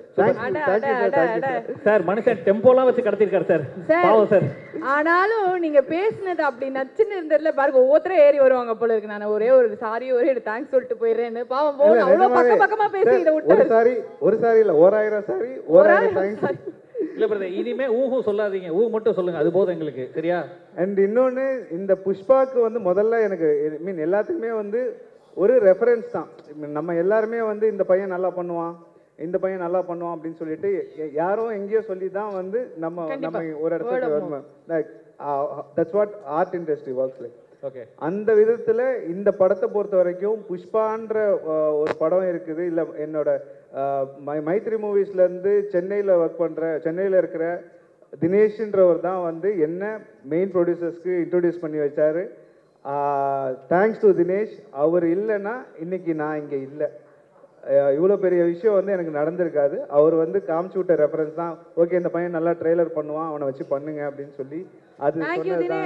[1.86, 2.04] சார்.
[2.10, 3.64] மனுஷன் டெம்போலாம் வச்சு கடத்திருக்காரு சார்.
[3.90, 4.06] சார்.
[4.06, 4.48] பாவம் சார்.
[4.94, 9.14] ஆனாலும் நீங்க பேசுனது அப்படி நச்சுன்னு இருந்ததுல பாருங்க ஒவ்வொருத்தரும் ஏறி வருவாங்க போல இருக்கு.
[9.14, 11.44] நான் ஒரே ஒரு சாரி ஒரே ஒரு தேங்க்ஸ் சொல்லிட்டு போயிடுறேன்னு.
[11.54, 12.02] பாவம் போதும்.
[12.02, 12.38] அவ்வளவு நிஜமாவே.
[12.40, 17.26] பக்கம் பக்கமா பேசி இதை ஒரு விட்டாரு சாரி ஒரு சாரி இல்ல ஓராயிரம் சாரி ஓராயிரம் தேங்க்ஸ் இல்ல
[17.28, 18.70] பிரதர் இனிமே ஊஹும் சொல்லாதீங்க.
[18.74, 20.40] ஊ மட்டும் சொல்லுங்க அது போதும் எங்களுக்கு சரியா?
[20.76, 21.46] அண்ட் இன்னொன்னு
[21.78, 23.50] இந்த புஷ்பாக்கு வந்து முதல்ல எனக்கு
[23.82, 24.82] மீன் எல்லாத்துக்குமே வந்து
[25.38, 26.30] ஒரு ரெஃபரன்ஸ் தான்.
[26.78, 28.74] நம்ம எல்லாருமே வந்து இந்த பையன் நல்லா பண்ணுவான்
[29.20, 33.72] இந்த பையன் நல்லா பண்ணுவான் அப்படின்னு சொல்லிட்டு ய- யாரோ எங்கேயோ சொல்லி தான் வந்து நம்ம நம்ம ஒரு
[33.76, 34.90] இடத்துக்கு like
[35.76, 41.18] that's what art industry works like okay அந்த விதத்துல இந்த படத்தை பொறுத்த வரைக்கும் புஷ்பான்ற
[41.80, 42.64] ஒரு படம் இருக்குது.
[42.66, 43.30] இல்ல என்னோட
[44.26, 47.46] மை- மைத்ரி மூவிஸ்ல இருந்து சென்னையில ஒர்க் பண்ற சென்னையில இருக்கிற
[48.14, 49.84] தினேஷ்ன்றவர் தான் வந்து என்ன
[50.26, 52.24] மெயின் ப்ரொடியூசர்ஸ்க்கு இன்ட்ரோடியூஸ் பண்ணி வச்சாரு.
[53.72, 56.88] தேங்க்ஸ் டு தினேஷ் அவர் இல்லைன்னா இன்னைக்கு நான் இங்க இல்லை.
[57.96, 59.78] இவ்வளோ பெரிய விஷயம் வந்து எனக்கு நடந்திருக்காது.
[59.98, 64.02] அவர் வந்து காமிச்சு விட்ட ரெஃபரன்ஸ் தான் ஓகே இந்த பையன் நல்லா ட்ரெய்லர் பண்ணுவான் அவனை வச்சு பண்ணுங்க
[64.10, 64.60] அப்படின்னு சொல்லி
[65.00, 65.86] அது சொன்னது தான்.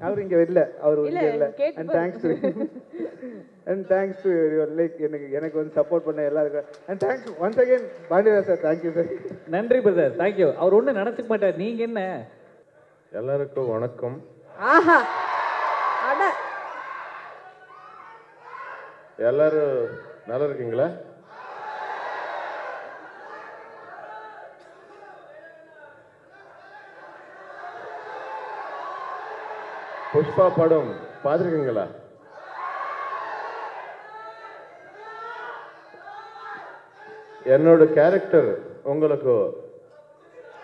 [0.00, 1.46] அவர் இங்க இல்ல அவர் இல்ல, இங்க இல்ல.
[1.80, 2.28] And thanks to
[3.68, 4.30] and thanks to
[4.78, 6.64] like எனக்கு எனக்கு வந்து சப்போர்ட் பண்ண எல்லாருக்கும்.
[6.86, 9.10] And thanks once again Pandiyaraj sir thank you sir
[9.46, 11.56] நன்றி பிரதர் தேங்க்யூ அவர் ஒண்ணும் நினைச்சுக்க மாட்டார்.
[11.56, 12.02] நீங்க என்ன?
[13.12, 14.16] எல்லாருக்கும் வணக்கம்.
[14.58, 14.98] ஆஹா.
[16.10, 16.22] அட.
[19.16, 19.78] எல்லாரும்
[20.26, 20.88] நல்லா இருக்கீங்களா?
[30.12, 30.90] புஷ்பா படம்
[31.24, 31.86] பார்த்துருக்கீங்களா?
[37.48, 38.48] என்னோட கேரக்டர்
[38.84, 39.34] உங்களுக்கு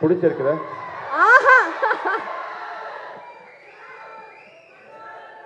[0.00, 0.54] பிடிச்சிருக்குதா?
[1.26, 1.58] ஆஹா.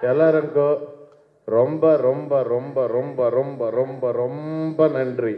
[0.03, 0.77] எல்லாருக்கும்
[1.48, 5.35] ரொம்ப ரொம்ப ரொம்ப ரொம்ப ரொம்ப ரொம்ப ரொம்ப நன்றி.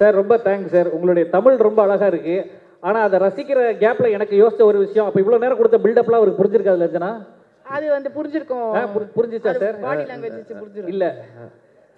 [0.00, 2.36] சார் ரொம்ப தேங்க்ஸ் சார் உங்களுடைய தமிழ் ரொம்ப அழகா இருக்கு.
[2.80, 5.06] ஆனா அதை ரசிக்கிற கேப்ல எனக்கு யோசிச்ச ஒரு விஷயம்.
[5.06, 7.10] அப்ப இவ்வளவு நேரம் கொடுத்த பில்டப்லாம் அவருக்கு புரிஞ்சிருக்காது லட்சணா
[7.66, 8.70] அது வந்து புரிஞ்சிருக்கும்.
[9.16, 9.76] புரிஞ்சுச்சா சார்
[10.92, 11.04] இல்ல.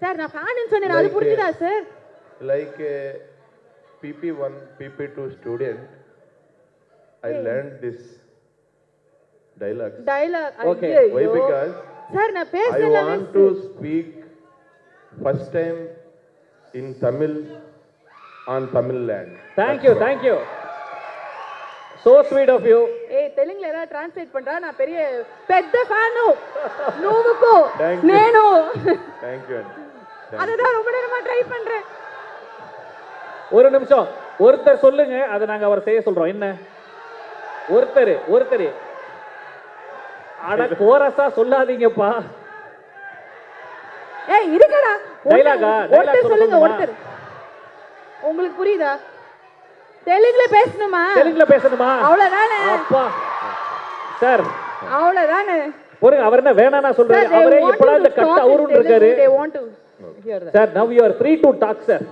[0.03, 1.83] சார் நான் ஃபேன் சொன்னேன் அது புரிஞ்சுதா sir
[2.53, 2.79] like
[4.03, 5.85] BP one BP two student
[7.23, 8.05] I learn this
[9.57, 11.75] dialogue dialogue okay why because
[12.15, 14.09] sir na பேசல i want to speak
[15.13, 15.79] first time
[16.75, 17.35] in tamil
[18.47, 20.03] on tamil land thank That's you why.
[20.05, 20.37] thank you
[22.05, 22.81] so sweet of you
[23.19, 24.99] ஏய் தெலுங்குல ஏதாவது translate பண்றா நான் பெரிய
[25.53, 26.27] பெద్ద fawn
[27.05, 27.55] నువ్వుకు
[28.13, 28.43] నేను
[29.25, 29.61] thank you
[30.43, 31.85] அதுதான் ரொம்ப நேரமா ட்ரை பண்றேன்.
[33.51, 34.07] ஒரு நிமிஷம்.
[34.41, 36.29] ஒருத்தர் சொல்லுங்க அதை நாங்க அவர் செய்ய சொல்றோம்.
[36.29, 36.47] என்ன?
[37.75, 38.67] ஒருத்தர் ஒருத்தர்.
[40.51, 42.11] அட கோரஸா சொல்லாதீங்கப்பா.
[44.35, 44.93] ஏய் இருக்கடா?
[45.31, 45.65] Dialogue
[45.97, 46.59] ஒருத்தர் சொல்ல சொல்லுங்க?
[46.65, 46.93] ஒருத்தர்.
[48.23, 48.93] உங்களுக்கு புரியுதா?
[50.07, 51.03] தெலுங்குல பேசணுமா?
[51.21, 51.91] தெலுங்குல பேசணுமா?
[52.09, 52.59] அவ்வளவுதானே?
[52.75, 53.05] அப்பா.
[54.21, 54.45] சார்.
[54.97, 55.57] அவ்வளவுதானே?
[56.03, 57.29] பொறுங்க அவர் என்ன வேணாம்னா சொல்றாரு.
[57.33, 59.11] They அவரே to இந்த in அவரும் இருக்காரு.
[60.55, 62.05] Sir now you're free to talk sir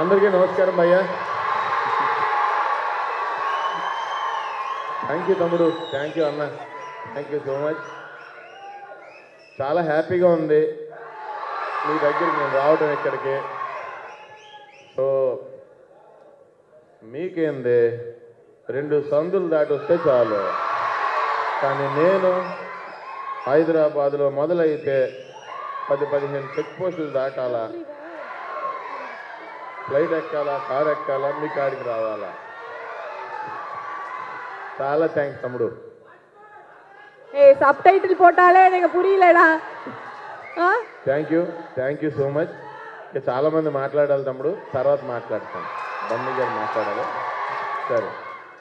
[0.00, 1.00] అందరికీ నమస్కారం అయ్యా.
[5.06, 5.72] థ్యాంక్ యూ తమ్ముడు.
[5.90, 6.46] థ్యాంక్ యూ అన్న.
[7.12, 7.82] థ్యాంక్ యూ సో మచ్
[9.60, 10.62] చాలా హ్యాపీగా ఉంది.
[11.86, 13.36] మీ దగ్గరికి నేను రావడం ఇక్కడికి.
[14.96, 15.06] సో
[17.04, 17.80] మీకేంది?
[18.68, 20.40] రెండు సందులు దాటి వస్తే చాలు.
[21.62, 22.30] కానీ నేను
[23.50, 24.96] హైదరాబాద్లో మొదలైతే
[25.89, 27.63] పది పదిహేను చెక్ పోస్టులు దాటాలా
[29.85, 32.31] ఫ్లైట్ ఎక్కాలా కార్ ఎక్కాలా మీ కాడికి రావాలా
[34.79, 35.67] చాలా థ్యాంక్స్ తమ్ముడు
[37.33, 39.47] ஏய் சப்டைட்டில் போட்டாலே எனக்கு புரியலடா
[40.59, 40.67] ஆ
[41.05, 41.41] thank you
[41.75, 42.53] thank you so much
[43.07, 45.67] ఇక చాలామంది మాట్లాడాలి తమ్ముడు తర్వాత మాట్లాడతాను
[46.09, 47.05] బన్నీ గారు మాట్లాడాలి
[47.89, 48.09] సరే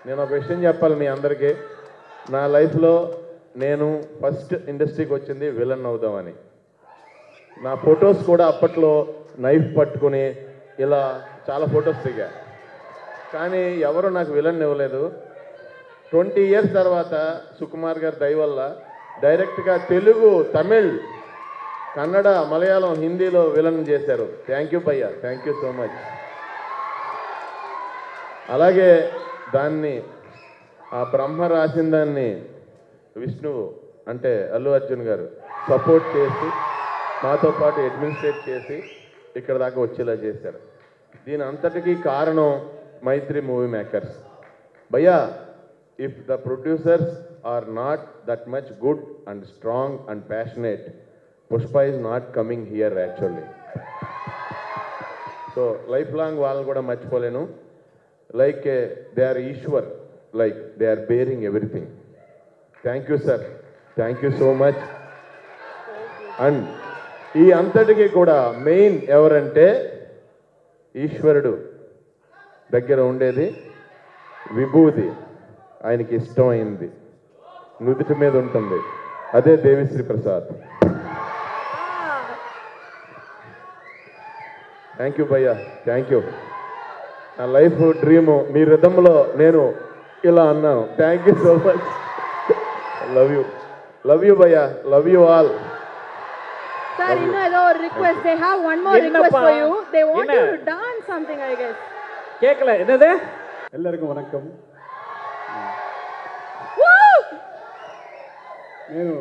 [0.06, 1.50] నేను ఒక విషయం చెప్పాలి మీ అందరికీ
[2.26, 2.92] నా లైఫ్లో
[3.56, 3.86] నేను
[4.20, 6.34] ఫస్ట్ ఇండస్ట్రీకి వచ్చింది విలన్ అవుదామని
[7.63, 9.07] నా ఫొటోస్ కూడా అప్పట్లో
[9.39, 10.35] నైఫ్ పట్టుకుని
[10.79, 12.27] ఇలా చాలా ఫొటోస్ దిగా.
[13.33, 15.11] కానీ ఎవరు నాకు విలన్ ఇవ్వలేదు.
[16.11, 17.13] ట్వంటీ ఇయర్స్ తర్వాత
[17.59, 18.75] సుకుమార్ గారి దయ వల్ల
[19.21, 20.99] డైరెక్ట్గా తెలుగు తమిళ్
[21.97, 24.27] కన్నడ మలయాళం హిందీలో విలన్ చేశారు.
[24.47, 25.09] థ్యాంక్ యూ భయ్యా.
[25.21, 25.97] థ్యాంక్ యూ సో మచ్
[28.49, 29.11] అలాగే
[29.53, 30.03] దాన్ని
[30.93, 32.41] ఆ బ్రహ్మ రాసిన దాన్ని
[33.17, 33.73] విష్ణువు
[34.07, 35.29] అంటే అల్లు అర్జున్ గారు
[35.69, 36.49] సపోర్ట్ చేసి
[37.23, 38.77] మాతో పాటు అడ్మినిస్ట్రేట్ చేసి
[39.39, 40.59] ఇక్కడ దాకా వచ్చేలా చేశారు.
[41.27, 42.49] దీని అంతటికీ కారణం
[43.07, 44.15] మైత్రి మూవీ మేకర్స్
[44.91, 45.17] భయ్యా
[45.99, 47.11] if the producers
[47.53, 50.85] are not that much good and strong and passionate
[51.51, 53.45] Pushpa is not coming here actually
[55.55, 57.43] so life long వాళ్ళని కూడా మర్చిపోలేను.
[58.41, 58.65] Like
[59.17, 59.87] they are Eshwar
[60.41, 61.91] like they are bearing everything
[62.83, 63.43] thank you sir
[63.99, 64.81] thank you so much
[66.47, 66.63] and
[67.37, 69.65] ఈ అంతటికి కూడా main ఎవరంటే
[70.95, 71.57] ఈశ్వరుడు
[72.73, 73.47] దగ్గర ఉండేది
[74.53, 75.11] విభూది
[75.85, 76.91] ఆయనకి ఇష్టమైంది.
[77.81, 78.79] నుదుటి మీద ఉంటుంది.
[79.33, 80.47] అదే దేవిశ్రీ ప్రసాద్.
[84.97, 85.53] థ్యాంక్ యూ భయ్యా.
[85.85, 86.21] థ్యాంక్ యూ
[87.39, 89.73] నా లైఫ్ డ్రీమ్ మీ రిధంలో నేను
[90.25, 90.89] ఇలా అన్నాను.
[90.97, 91.85] Thank you so much
[93.15, 93.43] love you
[94.07, 94.63] love you భయ్యా.
[94.87, 95.49] Love you all
[96.97, 98.19] Sir, you know, ஏதோ ஒரு request.
[98.23, 99.71] They have one more request for you.
[99.95, 101.77] They want you to dance something, I guess.
[102.41, 103.09] கேட்கல என்னது
[103.77, 104.47] எல்லாருக்கும் வணக்கம்
[108.91, 109.13] నేను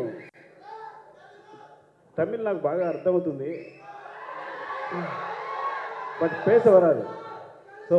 [2.18, 3.50] తమిళ్ నాకు బాగా అర్థమవుతుంది
[6.20, 7.04] బట్ పేస వరాదు
[7.88, 7.96] సో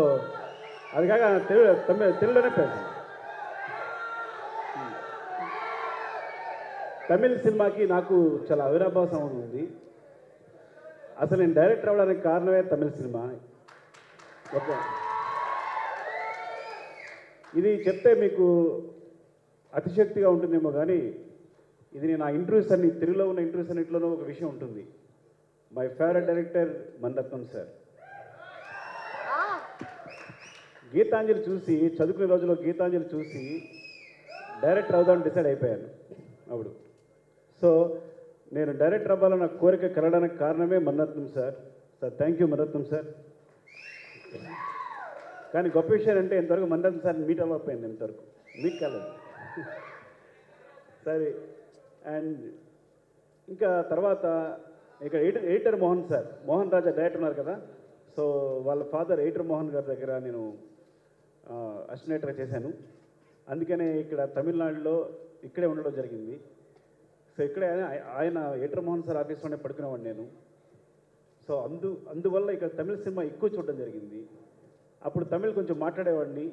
[0.96, 2.92] అది కాక తెలుగు తమిళ తెలుగులోనే పేసాను
[7.10, 8.16] తమిళ్ సినిమాకి నాకు
[8.52, 9.70] చాలా అవిరాభావ సంబంధం ఉంది.
[11.20, 13.36] అసలు నేను డైరెక్టర్ అవ్వడానికి కారణమే తమిళ సినిమా.
[14.56, 14.76] ఓకే.
[17.60, 18.46] ఇది చెప్తే మీకు
[19.74, 20.98] అతిశక్తిగా ఉంటుందేమో కానీ
[21.94, 24.88] ఇది నేను ఆ ఇంటర్వ్యూస్ అన్ని తెలుగులో ఉన్న ఇంటర్వ్యూస్ అన్నింటిలోనూ ఒక విషయం ఉంటుంది.
[25.74, 27.68] My favourite director Maniratnam sir.
[30.96, 33.70] Geethanjali చూసి చదువుకునే రోజుల్లో గీతాంజలి చూసి
[34.64, 35.88] డైరెక్టర్ అవుదామని డిసైడ్ అయిపోయాను.
[36.52, 36.85] అప్పుడు.
[37.62, 37.70] సో
[38.54, 41.56] నేను డైరెక్టర్ అవ్వాలన్న కోరిక కలగడానికి కారణమే Maniratnam sir
[42.02, 43.08] sir thank you Maniratnam sir
[45.54, 48.24] కానీ గొప్ప విషయం అంటే ఇంతవరకు మన్నత్నం సార్ మీట్ అవ్వకపోయింది ఇంతవరకు.
[48.64, 49.10] మీట్ కాలేదు.
[51.06, 51.30] సరే.
[52.14, 52.42] అండ్
[53.50, 54.26] ఇంకా తర్వాత
[55.06, 57.56] ఇక్కడ editor editor Mohan sir Mohan Raja director ఉన్నారు కదా.
[58.16, 58.24] సో
[58.66, 60.44] వాళ్ళ ఫాదర్ ఎయిటర్ మోహన్ గారి దగ్గర నేను
[61.94, 62.70] అసినేటర్గా చేశాను.
[63.50, 64.96] అందుకనే ఇక్కడ తమిళనాడులో
[65.44, 66.36] ఇక్కడే ఉండడం జరిగింది.
[67.38, 68.56] సో ఇక్కడే ఆయన- ఆయన
[69.06, 70.28] సార్ ఆఫీస్లోనే పడుకునేవాడు నేను.
[71.48, 74.28] సో అందు అందువల్ల ఇక్కడ తమిళ సినిమా ఎక్కువ చూడడం జరిగింది.
[75.06, 76.52] అప్పుడు తమిళ్ కొంచెం మాట్లాడేవాడిని.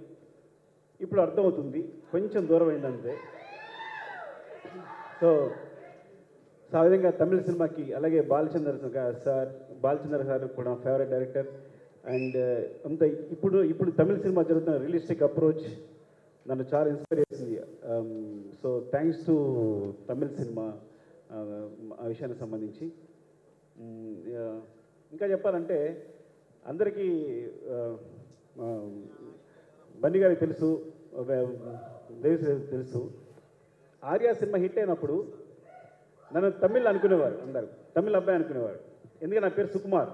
[1.01, 1.93] ఇప్పుడు అర్థమవుతుంది.
[2.13, 3.17] కొంచెం దూరం అయిందంతే.
[5.21, 5.51] సో
[6.73, 9.49] సో ఆ విధంగా తమిళ సినిమాకి అలాగే బాలచంద్ర సార్
[9.81, 11.47] బాలచంద్ర సార్ కూడా ఫేవరెట్ డైరెక్టర్
[12.07, 12.37] అండ్
[12.87, 15.92] అంత ఇప్పుడు ఇప్పుడు తమిళ సినిమా జరుగుతున్న రియలిస్టిక్ అప్రోచ్
[16.49, 17.61] నన్ను చాలా ఇన్స్పైర్ చేసింది.
[18.63, 19.35] So thanks to
[20.09, 20.81] Tamil cinema
[21.33, 21.37] ఆ,
[22.07, 22.93] విషయానికి సంబంధించి.
[23.77, 24.61] Mm,
[25.13, 26.07] ఇంకా చెప్పాలంటే
[26.67, 27.07] అందరికీ
[27.73, 27.95] uh,
[28.63, 29.03] um,
[30.01, 30.93] బన్నీ గారికి తెలుసు
[32.21, 32.37] దేవి
[32.67, 33.11] తెలుసు.
[34.05, 35.33] ఆర్య సినిమా హిట్ అయినప్పుడు
[36.31, 37.69] నన్ను తమిళ్ అనుకునేవారు అందరు.
[37.97, 38.79] తమిళ్ అబ్బాయి అనుకునేవారు.
[39.23, 40.09] ఎందుకంటే నా పేరు సుకుమార్.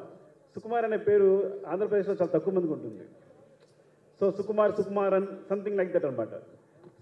[0.55, 1.29] సుకుమార్ అనే పేరు
[1.67, 3.05] ఆంధ్రప్రదేశ్లో చాలా తక్కువ మందికి ఉంటుంది.
[4.21, 6.35] సో సుకుమార్ సుకుమార్ అన్ సంథింగ్ లైక్ దట్ అనమాట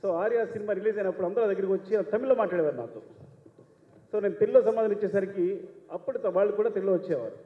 [0.01, 3.01] so so Arya cinema release అయినప్పుడు అందరూ దగ్గరికి వచ్చి తమిళ్ళో మాట్లాడేవారు నాతో.
[4.11, 5.47] సో నేను తెలుగులో సమాధానం ఇచ్చేసరికి
[5.97, 7.37] అప్పుడు వాళ్ళు కూడా తెలుగులో వచ్చేవారు.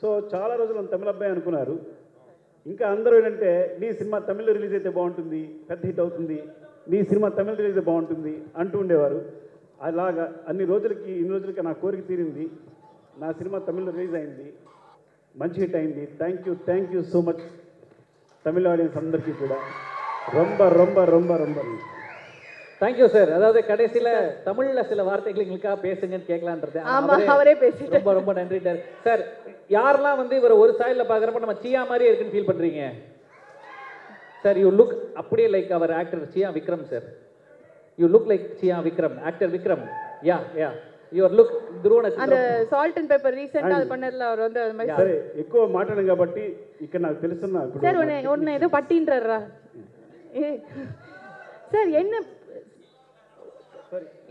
[0.00, 1.74] సో చాలా రోజులు తమిళ అబ్బాయి అనుకున్నారు.
[2.72, 3.50] ఇంకా అందరూ ఏంటంటే
[3.82, 6.38] నీ సినిమా తమిళ్ళో రిలీజ్ అయితే బాగుంటుంది పెద్ద హిట్ అవుతుంది
[6.94, 9.20] నీ సినిమా తమిళ రిలీజ్ బాగుంటుంది అంటూ ఉండేవారు.
[9.90, 12.46] అలాగా అన్ని రోజులకి ఇన్ని రోజులకి నా కోరిక తీరింది.
[13.24, 14.48] నా సినిమా తమిళ్ళో రిలీజ్ అయింది.
[15.42, 16.06] మంచి హిట్ అయింది.
[16.22, 17.44] Thank you thank you so much.
[18.45, 19.57] Tamil audience అందరికీ కూడా
[20.27, 21.79] ரொம்ப ரொம்ப ரொம்ப ரொம்ப நன்றி.
[22.81, 24.09] தேங்க்யூ சார் அதாவது கடைசியில
[24.45, 27.95] தமிழ்ல சில வார்த்தைகள் எங்களுக்காக பேசுங்கன்னு கேட்கலான்றது ஆனா ஆமா, அவரே- அவரே பேசிட்டாரு.
[27.97, 28.59] ரொம்ப ரொம்ப நன்றி
[29.05, 29.21] சார்
[29.69, 32.83] யாரெல்லாம் வந்து இவர் ஒரு சாயல்ல பாக்குறப்ப நம்ம சியா மாதிரியே இருக்குன்னு ஃபீல் பண்றீங்க
[34.45, 37.05] சார் யூ லுக் அப்படியே like our actor Chiyaan Vikram sir
[37.99, 39.85] you look like Chiyaan Vikram actor Vikram
[40.23, 40.71] yeah yeah
[41.11, 44.93] your look துருவ அந்த நட்சத்திரம் సాల్ట్ అండ్ పెప్పర్ రీసెంట్ అది பண்ணதுல அவர் வந்து அது மாதிரி
[45.01, 46.43] సరే ఎక్కువ మాట్లాడాను కాబట్టి
[46.85, 49.39] ఇక్కడ నాకు తెలుసున్నా ఇప్పుడు சார் ஒன்னு ஒன்னு ஏதோ பட்டின்றா
[50.39, 50.51] ஏ
[51.73, 52.15] சார் என்ன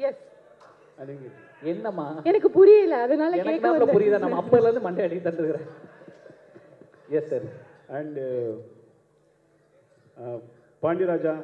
[0.09, 0.25] எஸ்
[0.99, 1.29] அதுங்க
[1.63, 3.95] என்னம்மா எனக்கு புரியல அதனால எனக்கு கேட்க தான் வந்தேன்.
[3.97, 5.69] புரியுதா நம்ம அப்பல இருந்து மண்டை அடி தந்துக்கிறேன்
[7.19, 7.47] yes sir
[7.99, 8.19] and
[10.83, 11.35] పాండ్యరాజా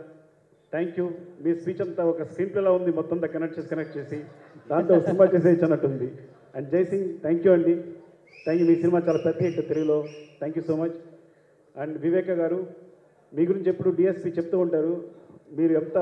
[0.74, 1.06] thank you
[1.44, 2.92] me speech అంతా ఒక సింపుల్లా ఉంది.
[3.00, 4.20] మొత్తం అంతా కనెక్ట్ చేసి కనెక్ట్ చేసి.
[4.70, 6.08] దాంతో సినిమా చేసేయచ్చు అన్నట్టుంది
[6.58, 7.74] అండ్ జయసింగ్ థ్యాంక్ యూ అండి.
[8.46, 9.98] థ్యాంక్ యూ మీ సినిమా చాలా పెద్ద హిట్ తెలుగులో.
[10.40, 10.98] Thank you so much
[11.76, 12.60] and Viveka garu
[13.34, 14.94] మీ గురించి ఎప్పుడు డిఎస్పి చెప్తూ ఉంటారు.
[15.58, 15.98] మీరు ఎంత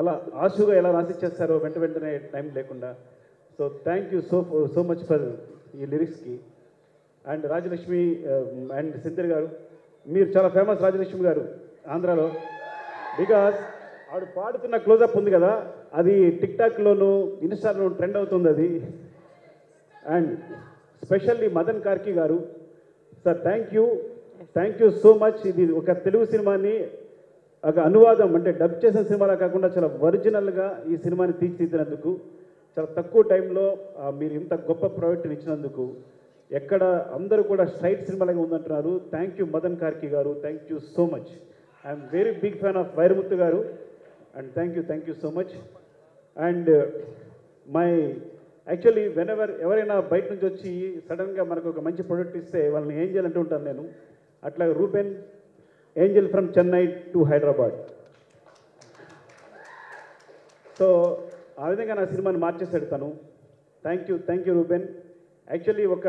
[0.00, 0.12] అలా
[0.44, 2.90] ఆశుగా ఎలా రాసిచ్చేస్తారో వెంట వెంటనే టైం లేకుండా.
[3.58, 4.38] So thank you so
[4.74, 5.24] so much for
[5.80, 6.34] ఈ లిరిక్స్కి
[7.24, 8.44] and Rajalakshmi uh,
[8.78, 9.48] and Senthil garu
[10.06, 11.44] మీరు చాలా ఫేమస్ రాజలక్ష్మి గారు
[11.94, 12.26] ఆంధ్రాలో.
[13.20, 13.58] బికాస్
[14.14, 15.52] ఆడు పాడుతున్న క్లోజప్ ఉంది కదా
[16.00, 17.08] అది టిక్ టాక్లోను
[17.46, 18.68] ఇన్స్టాలోను ట్రెండ్ అవుతుంది అది.
[20.16, 20.30] And
[21.02, 22.38] specially Madan Karky garu
[23.24, 23.84] sir thank you
[24.56, 26.74] thank you so much ఇది ఒక తెలుగు సినిమాని
[27.64, 32.10] ఒక అనువాదం అంటే డబ్ చేసిన సినిమాలా కాకుండా చాలా ఒరిజినల్గా ఈ సినిమాని తీర్చిదిద్దినందుకు
[32.76, 33.64] చాలా తక్కువ టైంలో
[34.20, 35.84] మీరు ఇంత గొప్ప ప్రాజెక్టుని ఇచ్చినందుకు
[36.50, 36.82] ఎక్కడ
[37.16, 38.92] అందరూ కూడా స్ట్రైట్ సినిమాలాగా ఉందంటున్నారు.
[39.12, 41.30] Thank you Madan Karky garu thank you so much
[41.84, 43.60] I'm very big fan of Vairamuthu garu.
[44.36, 45.52] And thank you thank you so much
[46.36, 46.70] and
[47.76, 47.88] my
[48.66, 50.70] actually whenever ఎవరైనా బయట నుంచి వచ్చి
[51.08, 53.84] సడన్గా మనకు ఒక మంచి ప్రొడక్ట్ ఇస్తే వాళ్ళని ఏం చేయాలంటూ ఉంటాను నేను.
[54.42, 55.12] అట్లా Ruben
[55.96, 57.76] angel from Chennai to Hyderabad
[60.78, 60.86] so
[61.64, 63.08] ఆ విధంగా నా సినిమాని మార్చేసాడు తను.
[63.84, 64.86] Thank you thank you Ruben
[65.48, 66.08] actually ఒక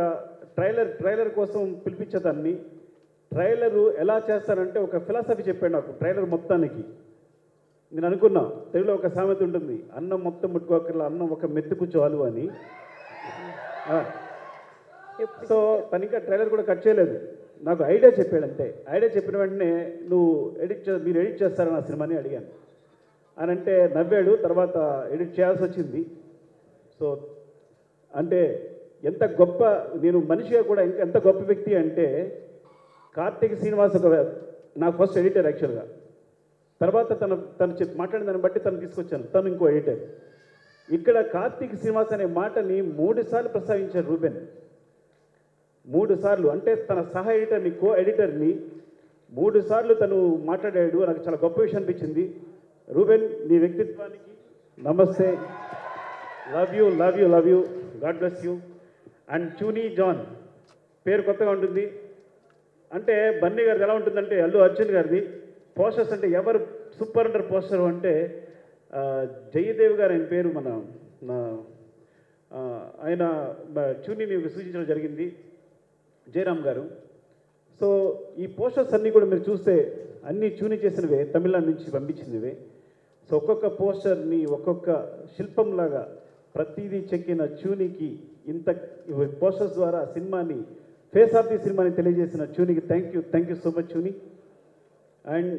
[0.58, 2.54] ట్రైలర్ ట్రైలర్ కోసం పిలిపించేదాన్ని
[3.32, 6.84] ట్రైలరు ఎలా చేస్తారంటే ఒక ఫిలాసఫీ చెప్పాడు నాకు ట్రైలర్ మొత్తానికి.
[7.94, 12.50] నేను అనుకున్నా తెలుగులో ఒక సామెత ఉంటుంది అన్నం మొత్తం ముట్టుకోకర్లా అన్నం ఒక మెత్తుకు చాలు అని.
[15.50, 17.28] సో తను ఇంకా ట్రైలర్ కూడా కట్ చేయలేదు.
[17.62, 18.86] నాకు ఐడియా చెప్పాడు అంతే.
[18.90, 22.18] ఐడియా చెప్పిన వెంటనే నువ్వు ఎడిట్ చే మీరు ఎడిట్ చేస్తారా నా సినిమాని?
[22.18, 22.46] అడిగాను.
[23.40, 26.06] అని అంటే నవ్వాడు తర్వాత ఎడిట్ చేయాల్సి వచ్చింది.
[27.00, 27.28] సో
[28.16, 28.72] అంటే
[29.04, 29.66] ఎంత గొప్ప
[30.02, 32.38] నేను మనిషిగా కూడా ఇంకా ఎంత గొప్ప వ్యక్తి అంటే
[33.18, 34.28] కార్తీక్ శ్రీనివాస్ ఒక
[34.78, 35.88] నాకు ఫస్ట్ ఎడిటర్ యాక్చువల్గా.
[36.82, 39.24] తర్వాత తన తను చెప్పి మాట్లాడిన దాన్ని బట్టి తను తీసుకొచ్చాను.
[39.24, 40.00] తను ఇంకో ఎడిటర్.
[40.94, 44.48] ఇక్కడ కార్తీక్ శ్రీనివాస్ అనే మాటని మూడుసార్లు ప్రస్తావించారు రూబెన్.
[45.88, 46.48] మూడు సార్లు.
[46.48, 48.62] అంటే తన సహ ఎడిటర్ని కో ఎడిటర్ని
[49.32, 50.98] మూడు సార్లు తను మాట్లాడాడు.
[51.06, 52.42] నాకు చాలా గొప్ప విషయం అనిపించింది.
[52.90, 54.32] రూబెన్ నీ వ్యక్తిత్వానికి
[54.84, 55.38] నమస్తే.
[56.56, 57.66] Love you love you love you
[58.04, 58.58] god bless you
[59.30, 60.26] and చూనీ John
[61.08, 62.00] పేరు కొత్తగా ఉంటుంది.
[62.94, 65.30] అంటే బన్నీ గారిది ఎలా ఉంటుందంటే అల్లు అర్జున్ గారిది.
[65.80, 66.60] పోస్టర్స్ అంటే ఎవరు
[66.98, 68.14] సూపర్ అండర్ పోస్టర్ అంటే
[69.54, 70.68] జయదేవ్ గారు ఆయన పేరు మన
[73.06, 73.24] ఆయన
[74.04, 75.26] చూని సూచించడం జరిగింది
[76.28, 76.84] జయరామ్ గారు.
[77.80, 77.88] సో
[78.44, 79.76] ఈ పోస్టర్స్ అన్నీ కూడా మీరు చూస్తే
[80.30, 82.54] అన్నీ చూని చేసినవే తమిళనాడు నుంచి పంపించినవే.
[83.30, 84.90] సో ఒక్కొక్క పోస్టర్ని ఒక్కొక్క
[85.36, 86.04] శిల్పంలాగా
[86.56, 88.10] ప్రతిదీ చెక్కిన చూనికి
[88.52, 88.68] ఇంత
[89.42, 90.60] పోస్టర్స్ ద్వారా సినిమాని
[91.14, 94.12] ఫేస్ ఆఫ్ ది సినిమాని తెలియజేసిన చూనికి thank you thank you so much చూని.
[95.28, 95.52] And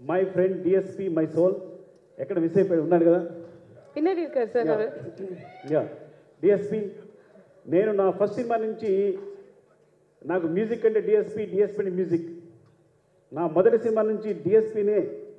[0.00, 1.56] my friend DSP my soul
[2.18, 3.20] ఎక్కడ మిస్ అయిపోయి ఉన్నాడు కదా?
[5.72, 5.82] యా.
[6.42, 6.80] డిఎస్పి
[7.66, 8.90] నేను నా ఫస్ట్ సినిమా నుంచి
[10.24, 12.28] నాకు మ్యూజిక్ అంటే డిఎస్పి డిఎస్పి అంటే మ్యూజిక్.
[13.32, 14.98] నా మొదటి సినిమా నుంచి డిఎస్పినే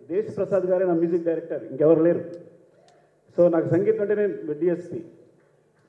[0.09, 1.63] దేశ్ ప్రసాద్ గారే నా మ్యూజిక్ డైరెక్టర్.
[1.71, 2.21] ఇంకెవరు లేరు.
[3.37, 4.99] సో నాకు సంగీతం అంటే నేను డిఎస్పి.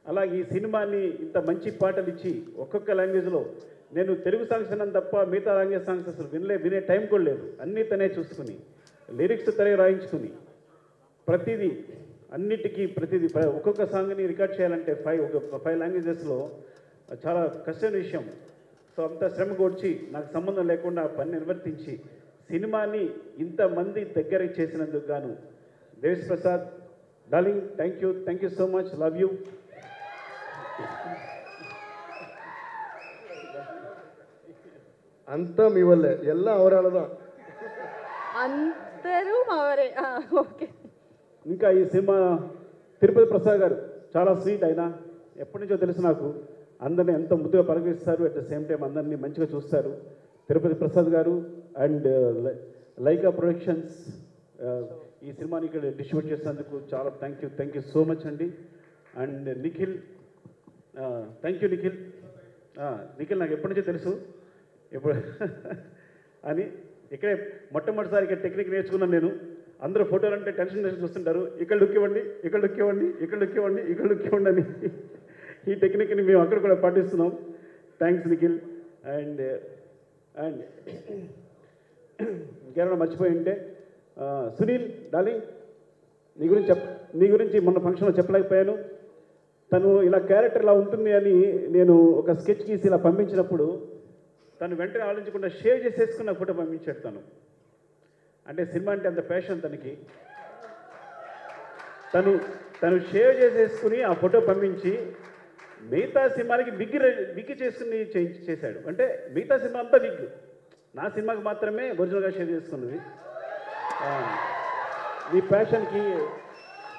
[0.06, 3.40] అలాగే ఈ సినిమాని ఇంత మంచి పాటలు ఇచ్చి ఒక్కొక్క లాంగ్వేజ్లో
[3.90, 7.44] నేను తెలుగు సాంగ్స్ అన్నాను తప్ప మిగతా లాంగ్వేజ్ సాంగ్స్ అసలు వినలే వినే టైం కూడా లేదు.
[7.62, 8.54] అన్నీ తనే చూసుకుని
[9.08, 10.30] లిరిక్స్ తనే రాయించుకుని
[11.28, 11.70] ప్రతిదీ
[12.36, 13.28] అన్నిటికీ ప్రతిదీ
[13.58, 16.38] ఒక్కొక్క సాంగ్ని రికార్డ్ చేయాలంటే ఫైవ్ ఒక ఫైవ్ లాంగ్వేజెస్లో
[17.24, 18.24] చాలా కష్టమైన విషయం.
[18.98, 21.92] సో అంత శ్రమ కూర్చి నాకు సంబంధం లేకుండా పని నిర్వర్తించి
[22.50, 23.02] సినిమాని
[23.44, 25.32] ఇంతమంది దగ్గర చేసినందుకు గాను
[26.02, 26.64] Devesh Prasad
[27.28, 29.28] darling thank you thank you so much love you
[35.34, 37.10] అంతా మీ వల్లే ಎಲ್ಲ ಅವರಲ್ಲதான்
[38.44, 39.36] అందరూ
[40.42, 40.66] ఓకే.
[41.46, 42.16] ఇంకా ఈ సినిమా
[43.02, 43.76] తిరుపతి ప్రసాద్ గారు
[44.14, 44.82] చాలా స్వీట్ ఆయన
[45.44, 46.26] ఎప్పటి నుంచో తెలుసు నాకు
[46.86, 49.92] అందరిని ఎంత ముద్దుగా పరిగణిస్తారు అట్ ద సేమ్ టైం అందరినీ మంచిగా చూస్తారు.
[50.48, 51.34] Tirupati Prasad garu
[51.84, 52.52] and uh,
[53.06, 53.94] Lyca productions
[54.66, 54.82] uh,
[55.26, 58.48] ఈ సినిమాని ఇక్కడ డిస్ట్రిబ్యూట్ చేసినందుకు చాలా thank you thank you so much అండి.
[59.14, 59.94] And Nikhil
[61.02, 61.98] uh, thank you Nikhil.
[63.20, 64.12] Nikhil నాకు ఎప్పటి నుంచో తెలుసు.
[64.96, 65.14] ఇప్పుడు
[66.50, 66.64] అని
[67.14, 67.34] ఇక్కడే
[67.74, 69.30] మొట్టమొదటిసారి ఇక్కడ టెక్నిక్ నేర్చుకున్నాను నేను.
[69.86, 71.42] అందరూ ఫోటోలు అంటే టెన్షన్ టెన్షన్ చూస్తుంటారు.
[71.62, 74.64] ఇక్కడ లుక్ ఇవ్వండి ఇక్కడ లుక్ ఇవ్వండి ఇక్కడ లుక్ ఇవ్వండి ఇక్కడ లుక్ ఇవ్వండి అని
[75.70, 77.30] ఈ టెక్నిక్ని మేము అక్కడ కూడా పాటిస్తున్నాం.
[78.00, 78.58] థ్యాంక్స్ నిఖిల్
[79.14, 79.42] అండ్
[80.44, 80.60] అండ్
[82.68, 83.54] ఇంకేమైనా మర్చిపోయి ఉంటే
[84.58, 85.44] సునీల్ డాలింగ్
[86.38, 86.86] నీ గురించి చెప్
[87.20, 88.74] నీ గురించి మొన్న ఫంక్షన్లో చెప్పలేకపోయాను.
[89.70, 91.34] తను ఇలా క్యారెక్టర్ ఇలా ఉంటుంది అని
[91.76, 93.66] నేను ఒక స్కెచ్ గీసి ఇలా పంపించినప్పుడు
[94.60, 97.20] తను వెంటనే ఆలోచించకుండా షేర్ చేసేసుకున్న ఫోటో పంపించాడు తను.
[98.46, 99.92] అంటే సినిమా అంటే అంత ప్యాషన్ తనకి.
[102.14, 102.32] తను
[102.82, 104.92] తను షేవ్ చేసేసుకుని ఆ ఫోటో పంపించి
[105.92, 106.98] మిగతా సినిమాలకి బిగ్గి
[107.36, 107.98] బిగ్గి చేసుకుని
[108.48, 108.78] చేశాడు.
[108.90, 110.24] అంటే మిగతా సినిమా అంతా బిగ్
[110.98, 112.98] నా సినిమాకి మాత్రమే ఒరిజినల్గా షేర్ చేసుకున్నది.
[115.36, 116.04] ఈ ప్యాషన్కి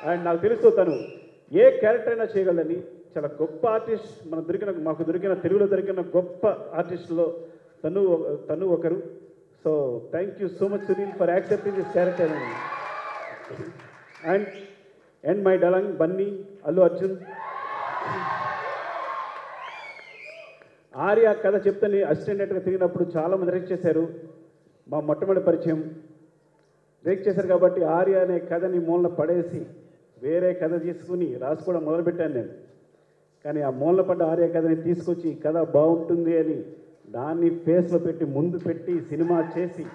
[0.10, 0.96] అండ్ నాకు తెలుసు తను
[1.62, 2.78] ఏ క్యారెక్టర్ అయినా చేయగలని
[3.14, 6.48] చాలా గొప్ప ఆర్టిస్ట్ మనకు దొరికిన మాకు దొరికిన తెలుగులో దొరికిన గొప్ప
[6.80, 7.26] ఆర్టిస్టులో
[7.84, 9.04] తను ఒక- తను ఒకరు.
[9.64, 12.32] So thank you so much Sunil for accepting this character
[14.26, 14.48] and
[15.28, 17.18] and my darling Bunny Allu Arjun
[20.98, 24.10] Arya కథ చెప్తని అసిస్టెంట్గా తిరిగినప్పుడు చాలా మంది చేశారు.
[24.90, 25.96] మా మొట్టమొదటి పరిచయం.
[27.06, 29.66] రేక్ చేశారు కాబట్టి ఆర్య అనే కథని మూలన పడేసి
[30.24, 32.50] వేరే కథ తీసుకుని రాసుకోవడం మొదలుపెట్టాను నేను.
[33.46, 36.64] కానీ ఆ మూలన పడ్డ ఆర్య కథని తీసుకొచ్చి కథ బాగుంటుంది అని
[37.12, 39.86] దాన్ని ఫేస్లో పెట్టి ముందు పెట్టి సినిమా చేసి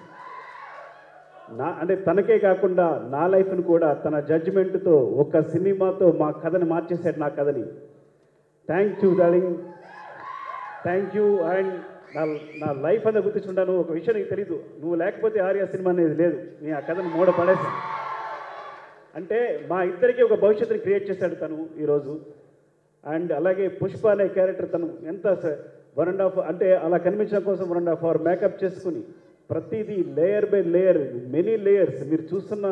[1.59, 7.29] నా అంటే తనకే కాకుండా నా లైఫ్ను కూడా తన జడ్జిమెంట్తో ఒక సినిమాతో మా కథని మార్చేశాడు నా
[7.37, 7.63] కథని.
[8.69, 9.53] Thank you darling
[10.85, 11.71] thank you and
[12.15, 12.23] నా
[12.63, 14.57] నా లైఫ్ అంతా గుర్తించుంటాను ఒక విషయం నీకు తెలీదు.
[14.81, 16.37] నువ్వు లేకపోతే ఆర్య సినిమా అనేది లేదు.
[16.61, 17.69] నీ ఆ కథను మూడ పడేసి
[19.15, 19.37] అంటే
[19.69, 22.13] మా ఇద్దరికి ఒక భవిష్యత్తుని క్రియేట్ చేశాడు తను ఈరోజు.
[23.03, 25.27] అండ్ అలాగే పుష్ప అనే క్యారెక్టర్ తను ఎంత
[25.97, 29.01] వన్ అండ్ హాఫ్ అంటే అలా కనిపించడం కోసం one and half hour makeup చేసుకుని
[29.51, 31.01] ప్రతిదీ layer by layer
[31.35, 32.67] many layers మీరు చూస్తున్న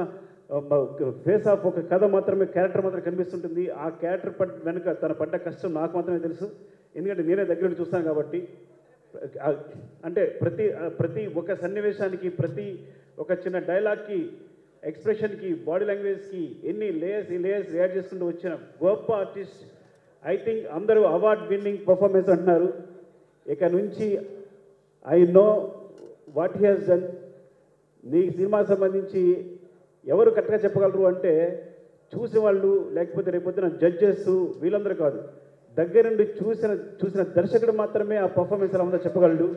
[1.26, 3.64] ఫేస్ ఆఫ్ ఒక కథ మాత్రమే క్యారెక్టర్ మాత్రం కనిపిస్తుంటుంది.
[3.84, 6.48] ఆ క్యారెక్టర్ పట్ వెనుక తన పడ్డ కష్టం నాకు మాత్రమే తెలుసు.
[6.98, 8.40] ఎందుకంటే నేనే దగ్గర నుండి చూస్తాను కాబట్టి
[10.08, 10.66] అంటే ప్రతి
[11.00, 12.68] ప్రతి ఒక సన్నివేశానికి ప్రతి
[13.24, 14.20] ఒక చిన్న డైలాగ్కి
[14.84, 18.54] ఎక్స్ప్రెషన్కి బాడీ లాంగ్వేజ్కి ఎన్ని లేయర్స్ ఈ లేయర్స్ యాడ్ చేసుకుంటూ వచ్చిన
[18.84, 19.62] గొప్ప ఆర్టిస్ట్
[20.26, 22.68] ఐ థింక్ అందరూ అవార్డ్ విన్నింగ్ పర్ఫార్మెన్స్ అంటున్నారు.
[23.54, 24.06] ఇక నుంచి
[25.16, 25.48] I know
[26.38, 27.06] what he has done
[28.04, 29.24] నీ సినిమా సంబంధించి
[30.06, 31.34] ఎవరు కరెక్ట్గా చెప్పగలరు అంటే
[32.14, 34.28] చూసిన వాళ్ళు లేకపోతే రేపొద్దున జడ్జెస్
[34.62, 35.20] వీళ్ళందరూ కాదు.
[35.78, 39.48] దగ్గర నుండి చూసిన చూసిన దర్శకుడు మాత్రమే ఆ పర్ఫార్మెన్స్ ఎలా ఉందో చెప్పగలడు.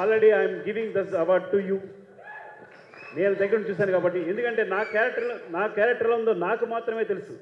[0.00, 1.76] Already I'm giving this award to you
[3.16, 4.20] నేను దగ్గర నుంచి చూశాను కాబట్టి.
[4.30, 7.34] ఎందుకంటే నా క్యారెక్టర్ నా క్యారెక్టర్లో ఉందో నాకు మాత్రమే తెలుసు.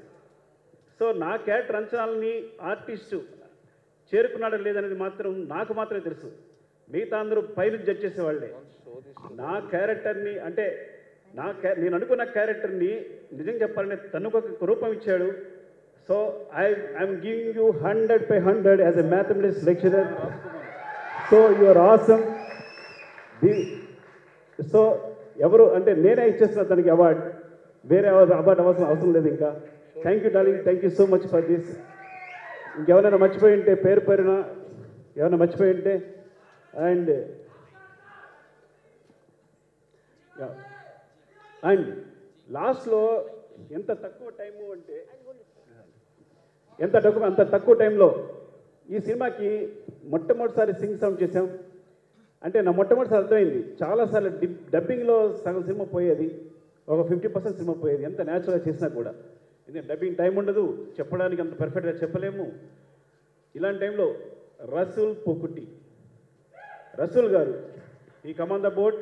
[0.99, 2.35] సో నా క్యారెక్టర్ అంచనాలని
[2.71, 3.19] ఆర్టిస్టు
[4.11, 6.29] చేరుకున్నాడో లేదనేది మాత్రం నాకు మాత్రమే తెలుసు.
[6.93, 8.49] మిగతా అందరూ పైన జడ్జ్ చేసేవాళ్ళే.
[9.43, 10.67] నా క్యారెక్టర్ని అంటే
[11.39, 12.91] నా క్యా నేను అనుకున్న క్యారెక్టర్ని
[13.39, 15.29] నిజం చెప్పాలంటే తనకు ఒక రూపం ఇచ్చాడు.
[16.09, 16.17] So
[16.63, 16.65] I
[17.01, 20.09] I'm giving you hundred by hundred as a mathematics lecturer.
[21.31, 22.25] So your awesome.
[23.43, 23.53] The
[24.73, 24.81] so
[25.47, 27.23] ఎవరు అంటే నేనే ఇచ్చేస్తున్న తనకి అవార్డ్.
[27.93, 29.51] వేరే అవార్డు అవసరం అవసరం లేదు ఇంకా.
[30.05, 31.71] Thank you darling thank you so much for this.
[32.79, 34.33] ఇంకెవరైనా మర్చిపోయి ఉంటే పేరు పేరున
[35.19, 35.95] ఏమైనా మర్చిపోయి ఉంటే
[36.75, 37.13] అండ్
[41.69, 41.89] అండ్
[42.51, 43.03] లాస్ట్లో
[43.71, 44.97] ఎంత తక్కువ టైము అంటే
[46.79, 48.09] ఎంత తక్కువ అంత తక్కువ టైంలో
[48.91, 49.49] ఈ సినిమాకి
[50.05, 51.47] మొట్టమొదటిసారి సింగ్ సౌండ్ చేసాం
[52.45, 53.61] అంటే నా మొట్టమొదటిసారి అర్థమైంది.
[53.83, 56.27] చాలాసార్లు డి డబ్బింగ్లో సగం సినిమా పోయేది.
[56.89, 58.03] ఒక ఫిఫ్టీ పర్సెంట్ సినిమా పోయేది.
[58.05, 59.13] ఎంత న్యాచురల్గా చేసినా కూడా.
[59.69, 60.65] ఎందుకంటే డబ్బింగ్ టైం ఉండదు.
[60.99, 62.45] చెప్పడానికి అంత పర్ఫెక్ట్గా చెప్పలేము.
[63.57, 64.07] ఇలాంటి టైంలో
[64.75, 65.65] రసూల్ పొక్కుటి
[67.01, 67.55] రసూల్ గారు
[68.29, 69.01] ఈ కమాండ్ ద బోర్డ్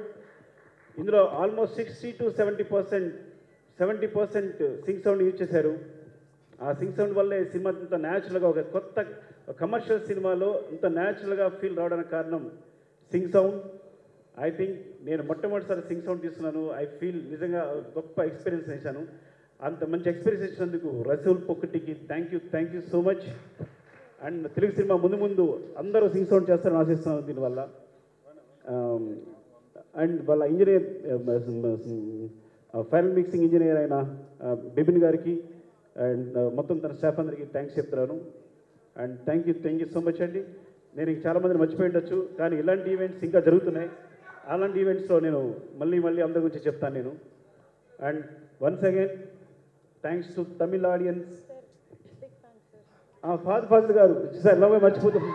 [1.00, 3.14] ఇందులో almost sixty to seventy percent
[3.78, 5.72] seventy percent sync sound use చేశారు.
[6.62, 8.96] ఆ సింగ్ సౌండ్ వల్లే సినిమా ఇంత న్యాచురల్గా ఒక కొత్త
[9.60, 12.42] కమర్షియల్ సినిమాలో ఇంత న్యాచురల్గా ఫీల్ రావడానికి కారణం
[13.12, 13.58] సింగ్ సౌండ్
[14.46, 17.62] ఐ థింక్ నేను మొట్టమొదటిసారి సింగ్ సౌండ్ తీసుకున్నాను ఐ ఫీల్ నిజంగా
[17.96, 19.02] గొప్ప ఎక్స్పీరియన్స్ చేశాను.
[19.60, 23.24] అంత మంచి ఎక్స్పీరియన్స్ ఇచ్చినందుకు Resul పొక్కటికి thank you thank you so much
[24.20, 25.44] and Telugu cinema ముందు ముందు
[25.82, 27.60] అందరూ సింగ్ సౌండ్ చేస్తారని ఆశిస్తున్నాను దీనివల్ల.
[28.74, 29.02] Um,
[30.02, 30.84] అండ్ వాళ్ళ ఇంజనీర్
[32.92, 33.96] ఫైనల్ మిక్సింగ్ ఇంజనీర్ అయిన
[34.46, 35.34] uh, బిపిన్ గారికి
[35.96, 38.16] అండ్ uh, మొత్తం తన స్టాఫ్ అందరికీ థ్యాంక్స్ చెప్తున్నాను.
[38.96, 40.42] And thank you thank you so much అండి.
[40.96, 43.90] నేను ఇంక చాలా మందిని మర్చిపోయి ఉండొచ్చు కానీ ఇలాంటి ఈవెంట్స్ ఇంకా జరుగుతున్నాయి.
[44.54, 45.40] అలాంటి ఈవెంట్స్లో నేను
[45.82, 47.12] మళ్ళీ మళ్ళీ అందరి గురించి చెప్తాను నేను.
[47.98, 48.22] And
[48.64, 49.14] once again
[50.04, 51.32] thanks to Tamil audience
[53.44, 54.14] father father గారు.
[54.42, 55.30] సార్ నవ్వే మర్చిపోతుంది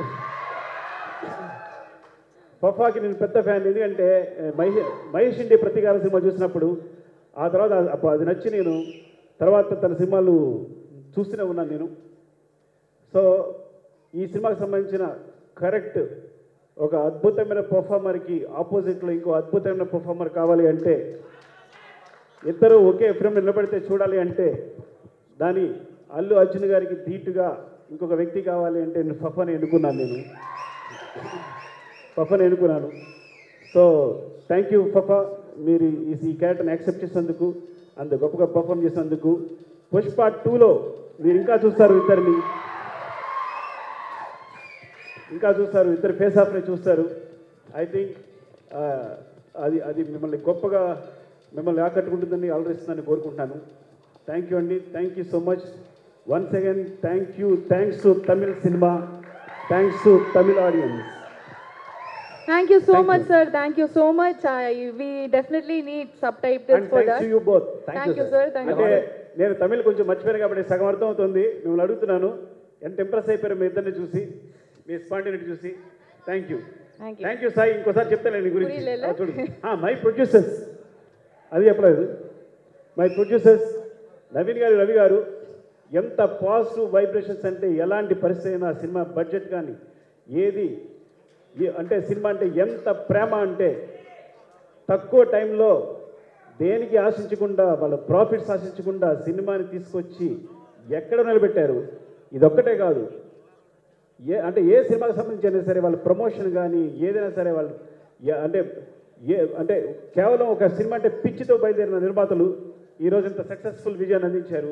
[2.63, 3.65] పప్పాకి నేను పెద్ద ఫ్యాన్.
[3.70, 4.07] ఎందుకంటే
[4.59, 6.70] మహేష్ మహేష్ ఇండి ప్రతీకార సినిమా చూసినప్పుడు
[7.43, 8.74] ఆ తర్వాత అప్పుడు అది నచ్చి నేను
[9.39, 10.34] తర్వాత తన సినిమాలు
[11.15, 11.88] చూస్తూనే ఉన్నాను నేను.
[13.13, 13.22] సో
[14.20, 15.05] ఈ సినిమాకి సంబంధించిన
[15.61, 15.99] కరెక్ట్
[16.78, 20.93] ఒక అద్భుతమైన పర్ఫార్మర్కి ఆపోజిట్లో ఇంకో అద్భుతమైన పర్ఫార్మర్ కావాలి అంటే
[22.48, 24.48] ఇద్దరు ఒకే ఫ్రేమ్ నిలబడితే చూడాలి అంటే
[25.40, 25.66] దాని
[26.18, 27.48] అల్లు అర్జున్ గారికి ధీటుగా
[27.92, 30.24] ఇంకొక వ్యక్తి కావాలి అంటే నేను పఫని ఎన్నుకున్నాను నేను.
[32.18, 32.90] పఫని ఎన్నుకున్నాను.
[33.74, 33.84] సో
[34.48, 35.12] థ్యాంక్ యూ పఫ
[35.68, 37.56] మీరు ఈ క్యారెక్టర్ని యాక్సెప్ట్ చేసినందుకు
[37.98, 39.32] అంత గొప్పగా పర్ఫామ్ చేసినందుకు.
[39.94, 40.72] పుష్ప టూలో
[41.22, 42.36] మీరు ఇంకా చూస్తారు ఇద్దరిని.
[45.32, 47.10] ఇంకా చూస్తారు ఇద్దరు ఫేస్ ఆఫ్ని చూస్తారు.
[47.76, 48.14] ఐ థింక్
[48.80, 49.10] uh,
[49.56, 50.82] అది అది మిమ్మల్ని గొప్పగా
[51.52, 53.58] మిమ్మల్ని ఆకట్టుకుంటుందని ఆలోచిస్తుందని కోరుకుంటున్నాను.
[54.28, 55.64] థ్యాంక్ యూ అండి thank you so much
[56.28, 58.91] once again thank you thanks Tamil cinema
[59.72, 61.08] thanks Tamil audience
[62.50, 63.39] Thank you so much, sir.
[63.56, 64.39] Thank you so much.
[64.52, 64.70] I,
[65.00, 67.20] we definitely need subtitles and for thanks that.
[67.24, 68.43] To you both Thank you, sir.
[68.56, 69.02] Thank అంటే you.
[69.39, 72.30] నేను తమిళ్ కొంచెం మర్చిపోయాను కాబట్టి సగం అర్థం అవుతుంది మిమ్మల్ని అడుగుతున్నాను.
[72.88, 74.22] ఎంత ఇంప్రెస్ అయిపోయారు మీ ఇద్దరిని చూసి
[74.88, 75.72] మీ స్పాంటినిటీ చూసి.
[76.28, 76.58] Thank you
[77.02, 77.24] Thank you.
[77.26, 77.72] Thank you Sai.
[77.78, 78.80] ఇంకోసారి చెప్తాను గురించి.
[79.20, 79.32] చూడు.
[79.86, 80.56] మై ప్రొడ్యూసర్స్
[81.52, 82.04] అది చెప్పలేదు.
[82.97, 83.70] మై ప్రొడ్యూసర్స్
[84.32, 85.20] నవీన్ గారు రవి గారు
[85.91, 89.74] ఎంత పాజిటివ్ వైబ్రేషన్స్ అంటే ఎలాంటి పరిస్థితి అయినా సినిమా బడ్జెట్ కానీ
[90.30, 90.66] ఏది
[91.56, 93.70] ఏ- అంటే సినిమా అంటే ఎంత ప్రేమ అంటే
[94.89, 95.72] తక్కువ టైంలో
[96.60, 100.28] దేనికి ఆశించకుండా వాళ్ళ ప్రాఫిట్స్ ఆశించకుండా సినిమాని తీసుకొచ్చి
[100.89, 101.78] ఎక్కడ నిలబెట్టారు?
[102.32, 103.04] ఇదొక్కటే కాదు.
[104.24, 107.74] ఏ అంటే ఏ సినిమాకి సంబంధించి అయినా సరే వాళ్ళ ప్రమోషన్ కానీ ఏదైనా సరే వాళ్ళు
[108.41, 108.60] అంటే
[109.22, 109.76] ఏ అంటే
[110.17, 112.47] కేవలం ఒక సినిమా అంటే పిచ్చితో బయలుదేరిన నిర్మాతలు
[113.05, 114.72] ఈరోజు ఇంత సక్సెస్ఫుల్ విజయాన్ని అందించారు.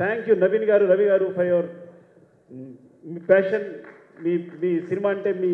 [0.00, 1.68] థ్యాంక్ యూ నవీన్ గారు రవి గారు ఫర్ యువర్
[3.12, 3.66] మీ ప్యాషన్
[4.24, 4.32] మీ
[4.62, 5.52] మీ సినిమా అంటే మీ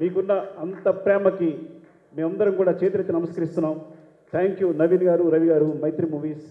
[0.00, 0.32] మీకున్న
[0.64, 1.50] అంత ప్రేమకి
[2.16, 3.76] మేమందరం కూడా చేతులెత్తి నమస్కరిస్తున్నాం.
[4.32, 6.48] థ్యాంక్ యూ నవీన్ గారు రవి గారు మైత్రి మూవీస్.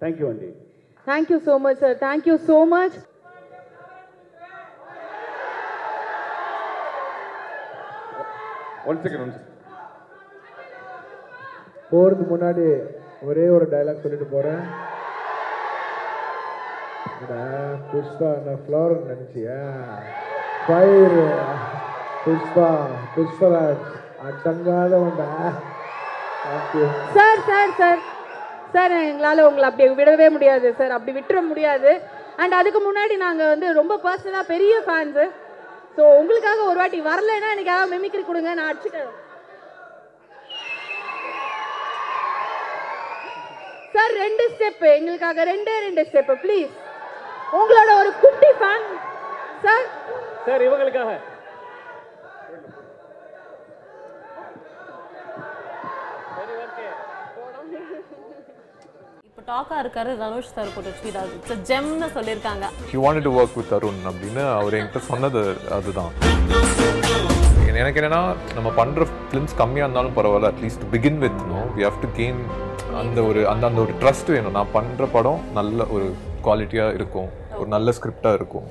[0.00, 0.48] థ్యాంక్ యూ అండి.
[1.06, 2.96] Thank you so much sir thank you so much
[8.88, 9.55] one second one second
[11.90, 12.64] போகிறதுக்கு முன்னாடி
[13.22, 14.62] ஒரே ஒரு டைலாக் சொல்லிட்டு போகிறேன்
[17.90, 19.60] புஷ்பா நான் ஃப்ளவர் நினச்சியா?
[20.64, 21.16] ஃபயர்
[22.24, 22.68] புஷ்பா
[23.14, 23.86] புஷ்பராஜ்
[24.26, 24.92] அடங்காத
[27.14, 28.00] சார் சார் சார்.
[28.74, 30.94] சார் எங்களால் உங்களை அப்படி விடவே முடியாது சார்.
[30.96, 31.90] அப்படி விட்டுற முடியாது.
[32.42, 35.24] அண்ட் அதுக்கு முன்னாடி நாங்கள் வந்து ரொம்ப பர்சனலாக பெரிய ஃபேன்ஸு
[35.96, 39.12] ஸோ உங்களுக்காக ஒரு வாட்டி வரலைன்னா எனக்கு யாராவது மெமிக்ரி கொடுங்க நான் அடிச்சுட்டேன்
[43.96, 46.72] சார் ரெண்டு ஸ்டெப்பு எங்களுக்காக ரெண்டே ரெண்டு ஸ்டெப்பு ப்ளீஸ்
[47.60, 48.86] உங்களோட ஒரு குட்டி ஃபேன்
[49.64, 49.86] சார்
[50.48, 51.12] சார் இவங்களுக்காக
[59.28, 61.32] இப்போ டாக்கா இருக்காரு தனுஷ் சார் போட்டு ஸ்ரீராஜ்.
[61.38, 62.66] இட்ஸ் ஜெம்னு சொல்லியிருக்காங்க.
[62.92, 65.42] He wanted to work with Arun அப்படின்னு அவர் என்கிட்ட சொன்னது
[65.78, 66.12] அதுதான்.
[67.80, 68.20] எனக்கு என்னென்னா
[68.56, 70.50] நம்ம பண்ணுற ஃபிலிம்ஸ் கம்மியாக இருந்தாலும் பரவாயில்ல.
[70.52, 72.40] At least begin with no we have to gain
[73.00, 74.56] அந்த ஒரு அந்த அந்த ஒரு ட்ரஸ்ட் வேணும்.
[74.58, 76.06] நான் பண்ணுற படம் நல்ல ஒரு
[76.46, 77.28] குவாலிட்டியாக இருக்கும்.
[77.60, 78.66] ஒரு நல்ல ஸ்கிரிப்டாக இருக்கும்.